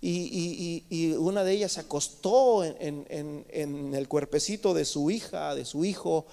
[0.00, 5.84] Y, una de ellas se acostó en, en, el cuerpecito de su hija, de su
[5.84, 6.26] hijo,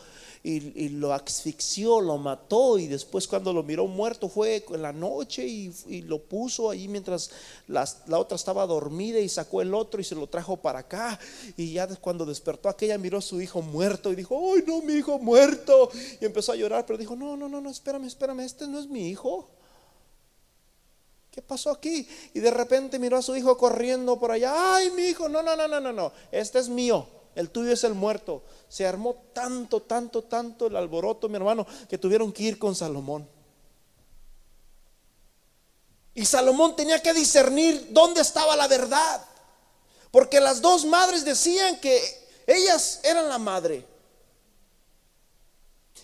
[0.46, 5.48] y, lo asfixió, lo mató y después cuando lo miró muerto fue en la noche
[5.48, 7.32] y, lo puso ahí mientras
[7.68, 7.88] la,
[8.18, 11.18] otra estaba dormida y sacó el otro y se lo trajo para acá
[11.56, 14.94] y ya cuando despertó aquella miró a su hijo muerto y dijo, ay no, mi
[14.94, 15.90] hijo muerto
[16.20, 18.88] y empezó a llorar, pero dijo, no, no, no, no, espérame, espérame, este no es
[18.88, 19.50] mi hijo.
[21.32, 22.08] ¿Qué pasó aquí?
[22.34, 24.76] Y de repente miró a su hijo corriendo por allá.
[24.76, 27.08] Ay, mi hijo, no, no, no, no, no, no, este es mío.
[27.36, 28.44] El tuyo es el muerto.
[28.70, 33.28] Se armó tanto, tanto, tanto el alboroto, mi hermano, que tuvieron que ir con Salomón.
[36.14, 39.26] Y Salomón tenía que discernir dónde estaba la verdad.
[40.12, 42.00] Porque las dos madres decían que
[42.46, 43.93] ellas eran la madre.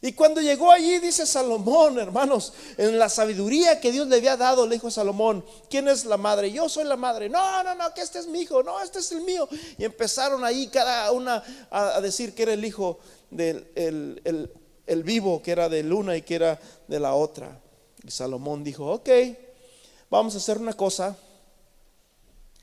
[0.02, 4.66] Y cuando llegó allí, dice Salomón, hermanos, en la sabiduría que Dios le había dado,
[4.66, 6.52] le dijo a Salomón, ¿quién es la madre?
[6.52, 7.28] Yo soy la madre.
[7.28, 9.50] No, no, no, que este es mi hijo, no, este es el mío.
[9.78, 13.68] Y empezaron ahí cada una a, decir que era el hijo del
[14.86, 17.60] el, vivo, que era de una y que era de la otra.
[18.02, 19.10] Y Salomón dijo, ok,
[20.10, 21.18] vamos a hacer una cosa.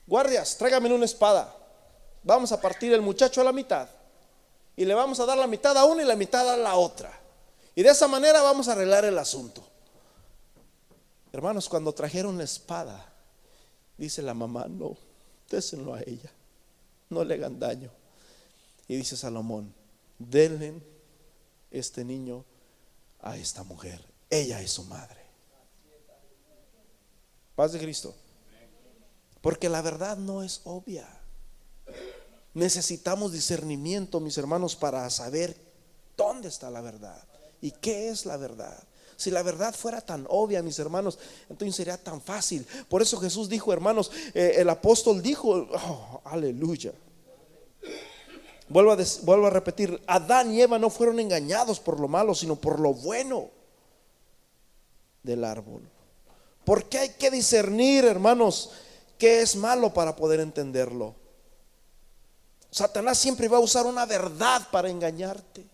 [0.07, 1.53] Guardias, tráigame una espada.
[2.23, 3.87] Vamos a partir el muchacho a la mitad.
[4.77, 7.11] Y le vamos a dar la mitad a una y la mitad a la otra.
[7.75, 9.67] Y de esa manera vamos a arreglar el asunto.
[11.33, 13.11] Hermanos, cuando trajeron la espada,
[13.97, 14.95] dice la mamá, no,
[15.49, 16.31] désenlo a ella,
[17.09, 17.91] no le hagan daño.
[18.87, 19.73] Y dice Salomón,
[20.17, 20.81] denle
[21.71, 22.45] este niño
[23.19, 25.21] a esta mujer, ella es su madre.
[27.55, 28.15] Paz de Cristo.
[29.41, 31.07] Porque la verdad no es obvia.
[32.57, 35.55] Necesitamos discernimiento, mis hermanos, para saber
[36.17, 37.23] dónde está la verdad.
[37.61, 38.75] ¿Y qué es la verdad?
[39.15, 42.65] Si la verdad fuera tan obvia, mis hermanos, entonces sería tan fácil.
[42.89, 46.93] Por eso Jesús dijo, hermanos, eh, el apóstol dijo, oh, aleluya.
[48.69, 52.55] Vuelvo a, vuelvo a repetir, Adán y Eva no fueron engañados por lo malo, sino
[52.55, 53.51] por lo bueno
[55.21, 55.83] del árbol.
[56.65, 58.71] Porque hay que discernir, hermanos,
[59.19, 61.26] qué es malo para poder entenderlo.
[62.71, 65.65] Satanás siempre va a usar una verdad para engañarte.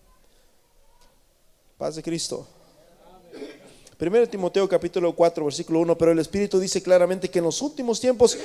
[1.76, 2.46] Paz de Cristo.
[3.96, 8.00] Primero Timoteo capítulo 4 versículo 1, pero el Espíritu dice claramente que en los últimos
[8.00, 8.36] tiempos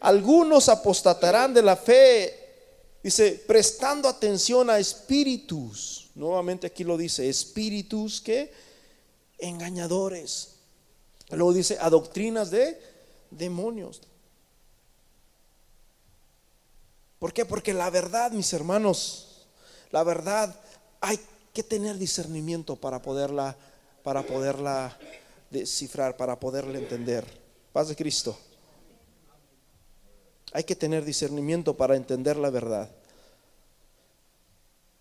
[0.00, 2.34] algunos apostatarán de la fe,
[3.02, 6.10] dice, prestando atención a espíritus.
[6.14, 8.52] Nuevamente aquí lo dice, espíritus que
[9.38, 10.56] engañadores.
[11.30, 12.80] Luego dice, a doctrinas de
[13.30, 14.00] demonios.
[17.20, 17.44] ¿Por qué?
[17.44, 19.46] Porque la verdad, mis hermanos,
[19.92, 20.58] la verdad
[21.00, 21.20] hay
[21.52, 23.56] que tener discernimiento para poderla,
[24.02, 24.98] para poderla
[25.50, 27.24] descifrar, para poderla entender.
[27.74, 28.36] Paz de Cristo.
[30.52, 32.90] Hay que tener discernimiento para entender la verdad.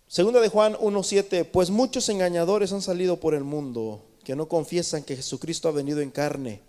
[0.10, 5.04] Segunda de Juan 1.7, pues muchos engañadores han salido por el mundo que no confiesan
[5.04, 6.62] que Jesucristo ha venido en carne.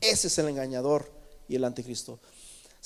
[0.00, 1.10] Ese es el engañador
[1.48, 2.18] y el anticristo.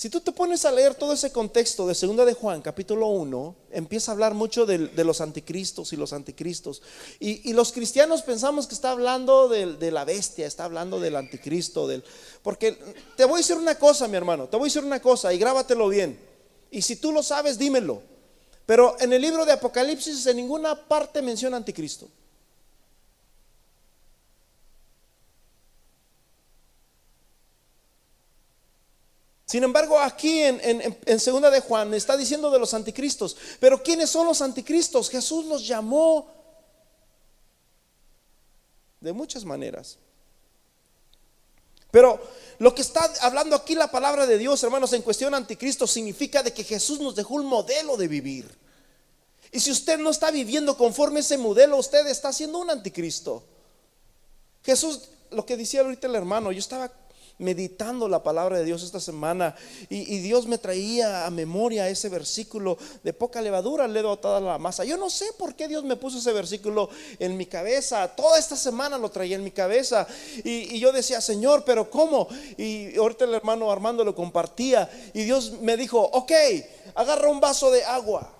[0.01, 3.55] Si tú te pones a leer todo ese contexto de Segunda de Juan, capítulo 1,
[3.71, 6.81] empieza a hablar mucho de, los anticristos y los anticristos.
[7.19, 11.87] Y, los cristianos pensamos que está hablando de, la bestia, está hablando del anticristo.
[11.87, 12.03] Del,
[12.43, 12.79] porque
[13.15, 15.39] te voy a decir una cosa, mi hermano, te voy a decir una cosa y
[15.39, 16.19] grábatelo bien.
[16.71, 18.01] Y si tú lo sabes, dímelo.
[18.65, 22.09] Pero en el libro de Apocalipsis en ninguna parte menciona anticristo.
[29.51, 33.37] Sin embargo, aquí en, segunda de Juan está diciendo de los anticristos.
[33.59, 35.11] Pero ¿quiénes son los anticristos?
[35.11, 36.31] Jesús los llamó
[39.01, 39.99] de muchas maneras.
[41.91, 42.21] Pero
[42.61, 46.55] lo que está hablando aquí la palabra de Dios, hermanos, en cuestión anticristo, significa de
[46.55, 48.57] que Jesús nos dejó un modelo de vivir.
[49.51, 53.43] Y si usted no está viviendo conforme ese modelo, usted está siendo un anticristo.
[54.63, 56.93] Jesús, lo que decía ahorita el hermano, yo estaba
[57.41, 59.57] meditando la palabra de Dios esta semana
[59.89, 64.59] y, Dios me traía a memoria ese versículo de poca levadura le doy toda la
[64.59, 64.85] masa.
[64.85, 68.07] Yo no sé por qué Dios me puso ese versículo en mi cabeza.
[68.09, 70.07] Toda esta semana lo traía en mi cabeza
[70.45, 72.29] y, yo decía, Señor, pero ¿cómo?
[72.57, 76.33] Y ahorita el hermano Armando lo compartía y Dios me dijo, ok,
[76.95, 78.31] agarra un vaso de agua.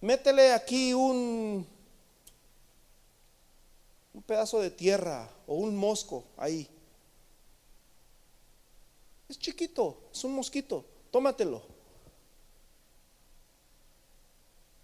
[0.00, 1.66] Métele aquí un
[4.22, 6.68] un pedazo de tierra o un mosco ahí.
[9.28, 11.60] Es chiquito, es un mosquito, tómatelo.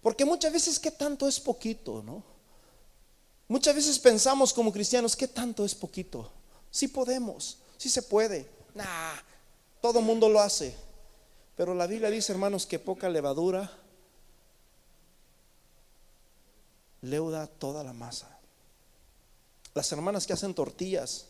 [0.01, 2.21] Porque muchas veces, ¿qué tanto es poquito, no?
[3.47, 6.29] Muchas veces pensamos como cristianos, ¿qué tanto es poquito?
[6.69, 8.45] Sí podemos, sí se puede.
[8.75, 9.15] Nah,
[9.81, 10.75] todo mundo lo hace.
[11.55, 13.71] Pero la Biblia dice, hermanos, que poca levadura
[17.01, 18.38] leuda toda la masa.
[19.73, 21.27] Las hermanas que hacen tortillas,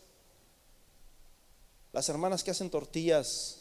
[1.92, 3.58] las hermanas que hacen tortillas,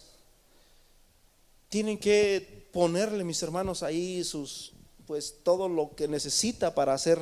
[1.69, 4.73] tienen que ponerle, mis hermanos, ahí sus,
[5.05, 7.19] pues todo lo que necesita para hacer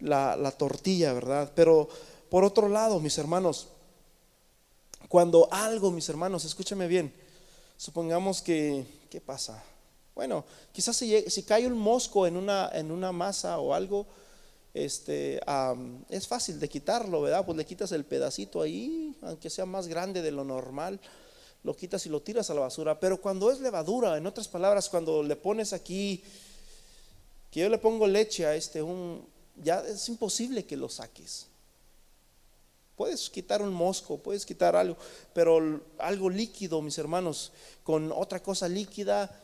[0.00, 1.52] la, la tortilla, ¿verdad?
[1.54, 1.88] Pero
[2.30, 3.68] por otro lado, mis hermanos,
[5.08, 7.12] cuando algo, mis hermanos, escúchame bien,
[7.76, 9.62] Supongamos que, ¿qué pasa?
[10.14, 14.06] Bueno, quizás si, si cae un mosco en una, en una masa o algo,
[14.74, 15.40] este,
[16.08, 17.46] es fácil de quitarlo, ¿verdad?
[17.46, 21.00] Pues le quitas el pedacito ahí, aunque sea más grande de lo normal,
[21.62, 22.98] lo quitas y lo tiras a la basura.
[22.98, 26.24] Pero cuando es levadura, en otras palabras, cuando le pones aquí,
[27.52, 29.24] que yo le pongo leche a este, un,
[29.62, 31.46] ya es imposible que lo saques.
[32.96, 34.96] Puedes quitar un mosco, puedes quitar algo,
[35.32, 37.52] pero algo líquido, mis hermanos,
[37.84, 39.40] con otra cosa líquida,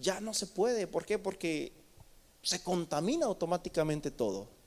[0.00, 0.86] ya no se puede.
[0.86, 1.18] ¿Por qué?
[1.18, 1.72] Porque
[2.42, 4.59] se contamina automáticamente todo.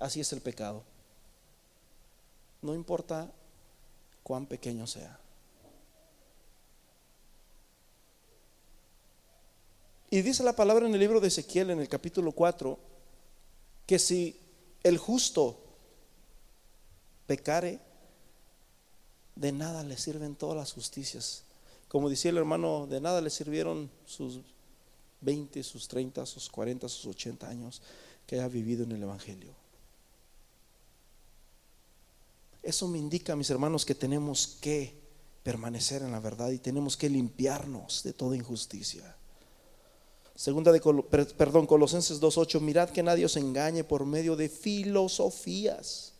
[0.00, 0.82] Así es el pecado.
[2.62, 3.30] No importa
[4.22, 5.20] cuán pequeño sea.
[10.10, 12.78] Y dice la palabra en el libro de Ezequiel, en el capítulo 4,
[13.86, 14.40] que si
[14.82, 15.60] el justo
[17.26, 17.78] pecare,
[19.36, 21.44] de nada le sirven todas las justicias.
[21.88, 24.40] Como decía el hermano, de nada le sirvieron sus
[25.20, 27.82] 20, sus 30, sus 40, sus 80 años
[28.26, 29.59] que haya vivido en el Evangelio.
[32.62, 35.00] Eso me indica, mis hermanos, que tenemos que
[35.42, 39.16] permanecer en la verdad y tenemos que limpiarnos de toda injusticia.
[40.34, 40.80] Segunda de
[41.36, 46.12] perdón, Colosenses 2:8, mirad que nadie os engañe por medio de filosofías.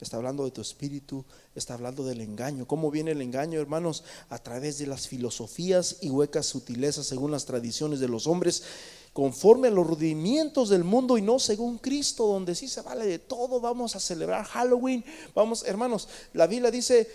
[0.00, 1.24] Está hablando de tu espíritu,
[1.54, 2.66] está hablando del engaño.
[2.66, 4.02] ¿Cómo viene el engaño, hermanos?
[4.30, 8.64] A través de las filosofías y huecas sutilezas según las tradiciones de los hombres
[9.12, 13.18] conforme a los rudimientos del mundo y no según Cristo, donde sí se vale de
[13.18, 13.60] todo.
[13.60, 15.04] Vamos a celebrar Halloween.
[15.34, 17.08] Vamos, hermanos, la Biblia dice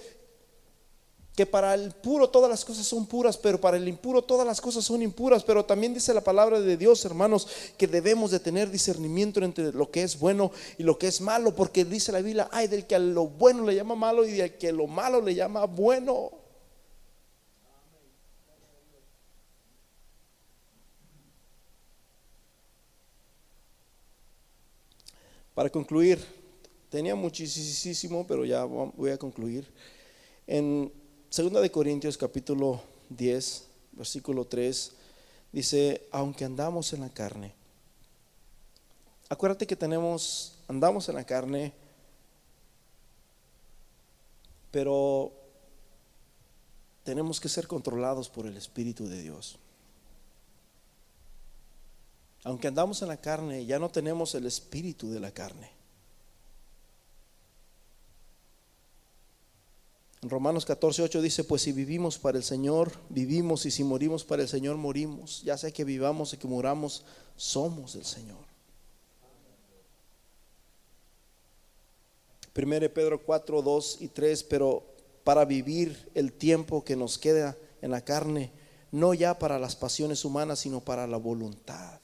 [1.36, 4.60] que para el puro todas las cosas son puras, pero para el impuro todas las
[4.60, 5.44] cosas son impuras.
[5.44, 9.90] Pero también dice la palabra de Dios, hermanos, que debemos de tener discernimiento entre lo
[9.90, 12.96] que es bueno y lo que es malo, porque dice la Biblia, hay del que
[12.96, 16.32] a lo bueno le llama malo y del que a lo malo le llama bueno.
[25.58, 26.24] Para concluir,
[26.88, 29.68] tenía muchísimo, pero ya voy a concluir.
[30.46, 30.94] En
[31.36, 32.80] 2 de Corintios capítulo
[33.10, 34.92] 10, versículo 3,
[35.52, 37.56] dice, aunque andamos en la carne.
[39.30, 41.74] Acuérdate que tenemos, andamos en la carne,
[44.70, 45.32] pero
[47.04, 49.58] tenemos que ser controlados por el Espíritu de Dios.
[52.48, 55.70] Aunque andamos en la carne, ya no tenemos el espíritu de la carne.
[60.22, 64.24] En Romanos 14, 8 dice, pues si vivimos para el Señor, vivimos y si morimos
[64.24, 65.44] para el Señor, morimos.
[65.44, 67.04] Ya sea que vivamos y que muramos,
[67.36, 68.46] somos del Señor.
[72.56, 74.86] 1 Pedro 4, 2 y 3, pero
[75.26, 78.52] para vivir el tiempo que nos queda en la carne,
[78.94, 82.00] no ya para las pasiones humanas, sino para la voluntad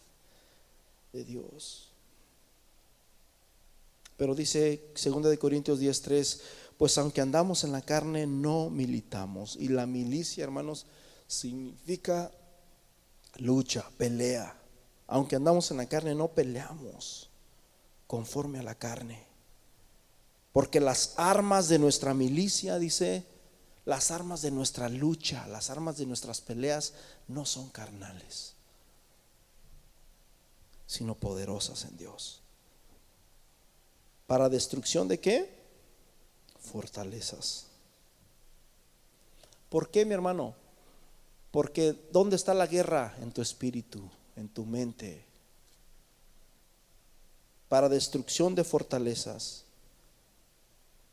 [1.14, 1.92] de Dios.
[4.18, 6.42] Pero dice 2 de Corintios 10:3,
[6.78, 10.88] pues aunque andamos en la carne no militamos y la milicia, hermanos,
[11.28, 12.32] significa
[13.38, 14.58] lucha, pelea.
[15.08, 17.30] Aunque andamos en la carne no peleamos
[18.08, 19.24] conforme a la carne.
[20.52, 23.26] Porque las armas de nuestra milicia, dice,
[23.86, 26.94] las armas de nuestra lucha, las armas de nuestras peleas
[27.28, 28.53] no son carnales
[30.86, 32.42] sino poderosas en Dios.
[34.28, 35.64] ¿Para destrucción de qué?
[36.60, 37.68] Fortalezas.
[39.70, 40.56] ¿Por qué, mi hermano?
[41.52, 43.16] Porque ¿dónde está la guerra?
[43.22, 45.26] En tu espíritu, en tu mente.
[47.70, 49.64] Para destrucción de fortalezas,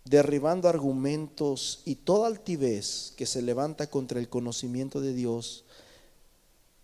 [0.04, 5.64] derribando argumentos y toda altivez que se levanta contra el conocimiento de Dios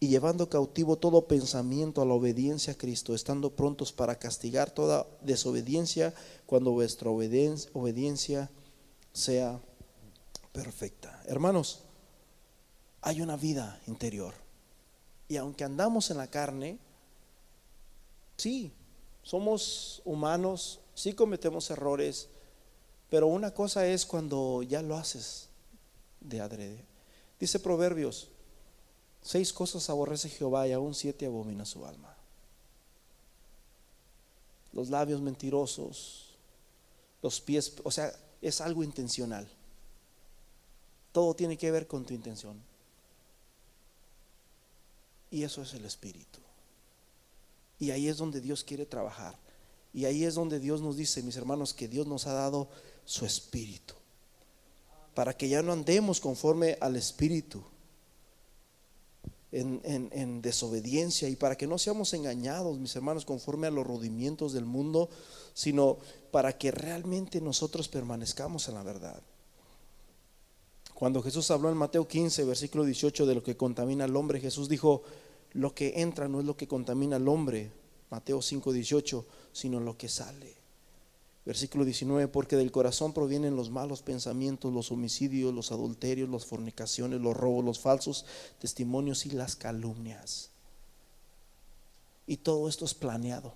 [0.06, 5.04] y llevando cautivo todo pensamiento a la obediencia a Cristo, estando prontos para castigar toda
[5.20, 6.14] desobediencia
[6.46, 8.48] cuando vuestra obediencia
[9.12, 9.60] sea
[10.52, 11.20] perfecta.
[11.26, 11.80] Hermanos,
[13.00, 14.34] hay una vida interior.
[15.26, 16.78] Y aunque andamos en la carne,
[18.36, 18.70] sí,
[19.24, 22.28] somos humanos, sí cometemos errores,
[23.10, 25.48] pero una cosa es cuando ya lo haces
[26.20, 26.84] de adrede.
[27.40, 28.30] Dice Proverbios
[29.26, 32.14] Seis cosas aborrece Jehová y aún siete abomina su alma.
[34.72, 36.36] Los labios mentirosos,
[37.22, 39.48] los pies, o sea, es algo intencional.
[41.10, 42.62] Todo tiene que ver con tu intención.
[45.32, 46.38] Y eso es el espíritu.
[47.80, 49.36] Y ahí es donde Dios quiere trabajar.
[49.92, 52.68] Y ahí es donde Dios nos dice, mis hermanos, que Dios nos ha dado
[53.04, 53.94] su espíritu.
[55.16, 57.64] Para que ya no andemos conforme al espíritu.
[59.52, 64.52] En, en, desobediencia y para que no seamos engañados, mis hermanos, conforme a los rudimientos
[64.52, 65.08] del mundo,
[65.54, 65.98] sino
[66.30, 69.22] para que realmente nosotros permanezcamos en la verdad.
[70.94, 74.68] Cuando Jesús habló en Mateo 15, versículo 18, de lo que contamina al hombre, Jesús
[74.68, 75.02] dijo,
[75.52, 77.70] lo que entra no es lo que contamina al hombre,
[78.10, 80.65] Mateo 5, 18, sino lo que sale.
[81.46, 87.20] Versículo 19, porque del corazón provienen los malos pensamientos, los homicidios, los adulterios, las fornicaciones,
[87.20, 88.26] los robos, los falsos
[88.58, 90.50] testimonios y las calumnias.
[92.26, 93.54] Y todo esto es planeado.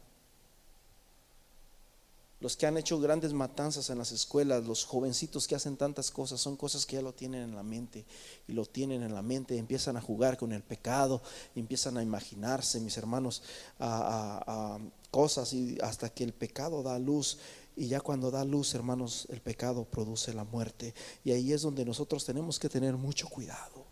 [2.40, 6.40] Los que han hecho grandes matanzas en las escuelas, los jovencitos que hacen tantas cosas,
[6.40, 8.06] son cosas que ya lo tienen en la mente.
[8.48, 11.20] Y lo tienen en la mente, empiezan a jugar con el pecado,
[11.54, 13.42] empiezan a imaginarse, mis hermanos,
[13.78, 14.78] a,
[15.10, 17.38] cosas y hasta que el pecado da luz.
[17.76, 20.94] Y ya cuando da luz, hermanos, el pecado produce la muerte.
[21.24, 23.86] Y ahí es donde nosotros tenemos que tener mucho cuidado.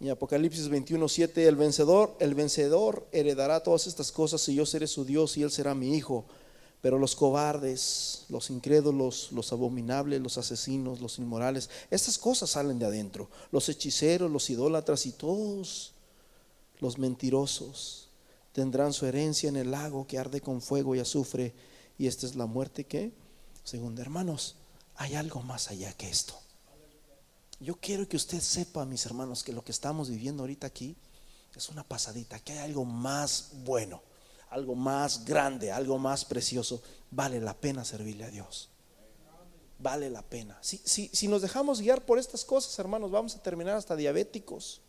[0.00, 4.86] Y Apocalipsis 21, 7, el vencedor, el vencedor heredará todas estas cosas y yo seré
[4.86, 6.24] su Dios y él será mi hijo.
[6.80, 12.86] Pero los cobardes, los incrédulos, los abominables, los asesinos, los inmorales, estas cosas salen de
[12.86, 13.28] adentro.
[13.50, 15.94] Los hechiceros, los idólatras y todos
[16.78, 18.07] los mentirosos
[18.58, 21.54] tendrán su herencia en el lago que arde con fuego y azufre.
[21.96, 23.12] Y esta es la muerte que,
[23.62, 24.56] según hermanos,
[24.96, 26.36] hay algo más allá que esto.
[27.60, 30.96] Yo quiero que usted sepa, mis hermanos, que lo que estamos viviendo ahorita aquí
[31.54, 34.02] es una pasadita, que hay algo más bueno,
[34.50, 36.82] algo más grande, algo más precioso.
[37.12, 38.70] Vale la pena servirle a Dios.
[39.78, 40.58] Vale la pena.
[40.62, 40.78] Si,
[41.12, 44.80] si nos dejamos guiar por estas cosas, hermanos, vamos a terminar hasta diabéticos.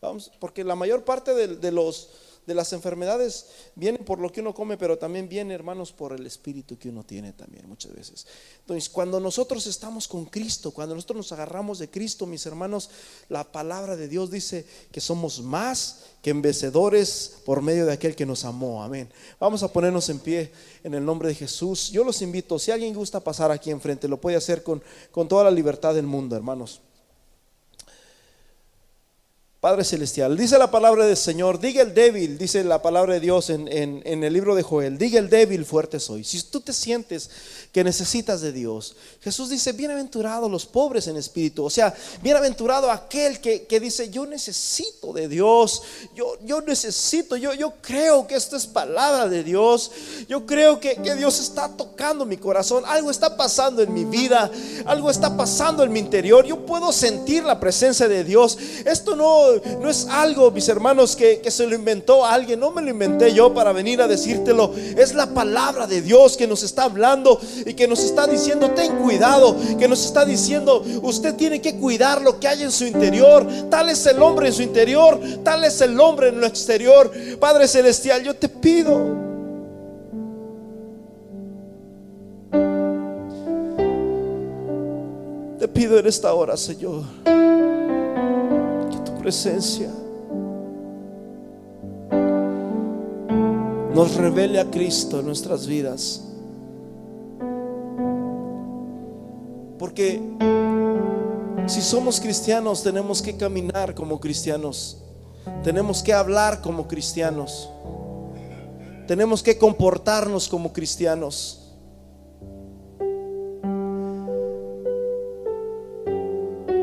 [0.00, 2.10] Vamos, porque la mayor parte de los
[2.48, 3.44] de las enfermedades
[3.74, 7.04] vienen por lo que uno come, pero también viene, hermanos, por el espíritu que uno
[7.04, 8.26] tiene también muchas veces.
[8.60, 12.88] Entonces, cuando nosotros estamos con Cristo, cuando nosotros nos agarramos de Cristo, mis hermanos,
[13.28, 18.24] la palabra de Dios dice que somos más que vencedores por medio de aquel que
[18.24, 18.82] nos amó.
[18.82, 19.12] Amén.
[19.38, 20.50] Vamos a ponernos en pie
[20.82, 21.90] en el nombre de Jesús.
[21.90, 25.44] Yo los invito, si alguien gusta pasar aquí enfrente, lo puede hacer con, con toda
[25.44, 26.80] la libertad del mundo, hermanos.
[29.60, 33.50] Padre Celestial, dice la palabra del Señor, diga el débil, dice la palabra de Dios
[33.50, 36.22] en, en, el libro de Joel, diga el débil, fuerte soy.
[36.22, 37.28] Si tú te sientes
[37.72, 41.92] que necesitas de Dios, Jesús dice, bienaventurados los pobres en espíritu, o sea,
[42.22, 45.82] bienaventurado aquel que, que, dice, yo necesito de Dios,
[46.14, 49.90] yo, yo necesito, yo, yo creo que esto es palabra de Dios,
[50.28, 54.52] yo creo que, que Dios está tocando mi corazón, algo está pasando en mi vida,
[54.86, 59.47] algo está pasando en mi interior, yo puedo sentir la presencia de Dios, esto no
[59.80, 62.60] no, es algo, mis hermanos, que, que se lo inventó alguien.
[62.60, 64.72] No me lo inventé yo para venir a decírtelo.
[64.96, 68.96] Es la palabra de Dios que nos está hablando y que nos está diciendo, ten
[68.96, 69.56] cuidado.
[69.78, 73.46] Que nos está diciendo, usted tiene que cuidar lo que hay en su interior.
[73.70, 77.10] Tal es el hombre en su interior, tal es el hombre en lo exterior.
[77.38, 79.28] Padre Celestial, yo te pido.
[85.58, 87.02] Te pido en esta hora, Señor
[89.28, 89.90] presencia
[93.92, 96.24] nos revele a Cristo en nuestras vidas.
[99.78, 100.22] Porque
[101.66, 105.04] si somos cristianos tenemos que caminar como cristianos,
[105.62, 107.68] tenemos que hablar como cristianos,
[109.06, 111.74] tenemos que comportarnos como cristianos.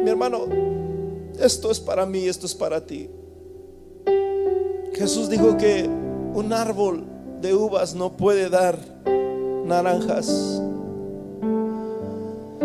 [0.03, 0.64] Mi hermano,
[1.39, 3.09] esto es para mí, esto es para ti.
[4.93, 5.89] Jesús dijo que
[6.33, 7.03] un árbol
[7.41, 8.77] de uvas no puede dar
[9.65, 10.61] naranjas.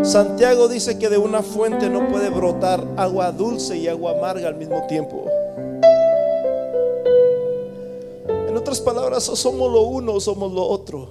[0.02, 4.54] Santiago dice que de una fuente no puede brotar agua dulce y agua amarga al
[4.54, 5.26] mismo tiempo.
[8.48, 11.08] En otras palabras, o somos lo uno o somos lo otro.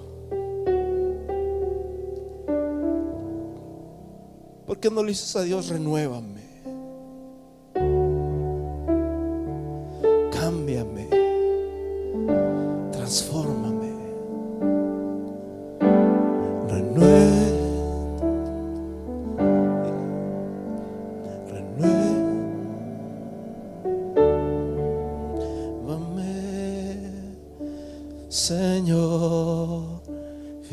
[4.66, 6.39] ¿Por qué no le dices a Dios, renuévame?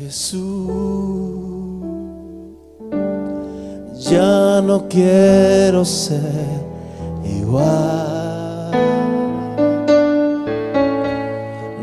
[0.08, 0.40] Jesús,
[4.10, 6.64] ya no quiero ser
[7.26, 8.70] igual.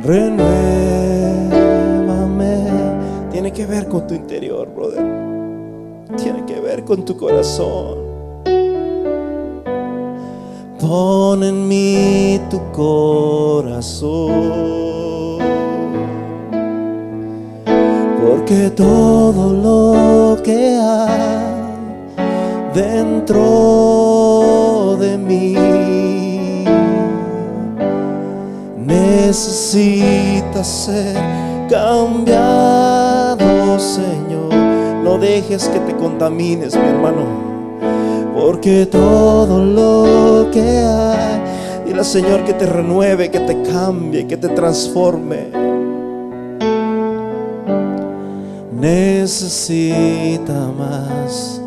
[0.04, 0.56] Renuévame.
[3.32, 5.06] Tiene que ver con tu interior, brother.
[6.18, 8.00] Tiene que ver con tu corazón.
[10.80, 13.86] Pon en mí tu corazón
[18.48, 21.41] Porque todo lo que hay
[22.76, 23.41] dentro
[25.00, 25.56] de mí
[28.78, 31.16] necesita ser
[31.68, 33.39] cambiado,
[33.80, 34.54] Señor.
[35.04, 37.56] No dejes que te contamines, mi hermano
[38.36, 41.41] porque todo lo que hay,
[41.88, 45.55] dile al Señor que te renueve, que te cambie, que te transforme.
[48.86, 51.60] Necesita más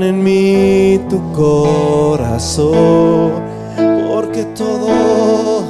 [0.00, 2.74] En mí tu corazón,
[4.08, 5.62] porque todo,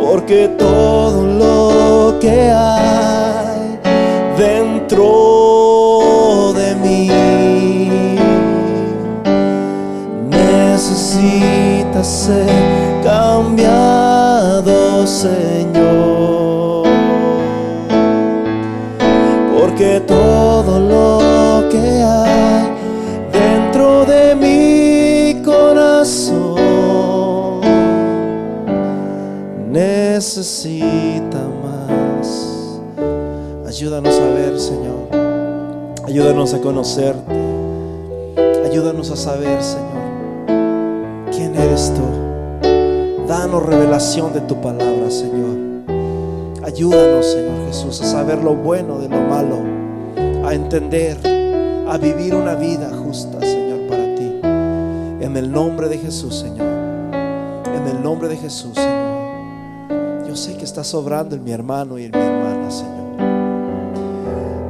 [0.00, 3.78] porque todo lo que hay
[4.36, 5.04] dentro
[6.54, 7.08] de mí
[10.28, 12.50] necesita ser
[13.04, 16.88] cambiado, Señor.
[19.56, 20.75] Porque todo
[30.16, 32.80] necesita más.
[33.66, 35.08] Ayúdanos a ver, Señor.
[36.06, 37.34] Ayúdanos a conocerte.
[38.64, 43.26] Ayúdanos a saber, Señor, quién eres tú.
[43.28, 45.84] Danos revelación de tu palabra, Señor.
[46.62, 49.58] Ayúdanos, Señor Jesús, a saber lo bueno de lo malo,
[50.46, 51.18] a entender,
[51.86, 54.40] a vivir una vida justa, Señor, para ti.
[55.20, 56.68] En el nombre de Jesús, Señor.
[57.12, 58.95] En el nombre de Jesús, Señor.
[60.76, 63.16] Estás sobrando en mi hermano y en mi hermana, Señor.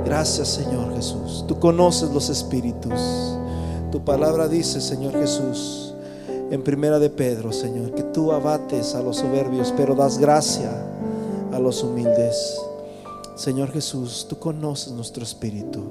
[0.04, 1.44] Gracias, Señor Jesús.
[1.48, 3.36] Tú conoces los espíritus.
[3.90, 5.94] Tu palabra dice, Señor Jesús,
[6.52, 10.70] en primera de Pedro, Señor, que tú abates a los soberbios, pero das gracia
[11.50, 12.56] a los humildes.
[13.34, 15.82] Señor Jesús, tú conoces nuestro espíritu.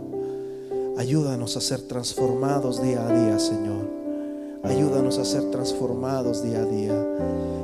[0.97, 3.85] Ayúdanos a ser transformados día a día, Señor.
[4.63, 7.05] Ayúdanos a ser transformados día a día.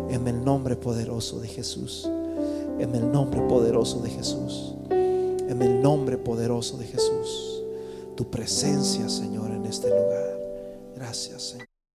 [0.09, 2.09] En el nombre poderoso de Jesús.
[2.81, 4.73] En el nombre poderoso de Jesús.
[4.89, 7.61] En el nombre poderoso de Jesús.
[8.15, 10.39] Tu presencia, Señor, en este lugar.
[10.95, 11.70] Gracias, Señor.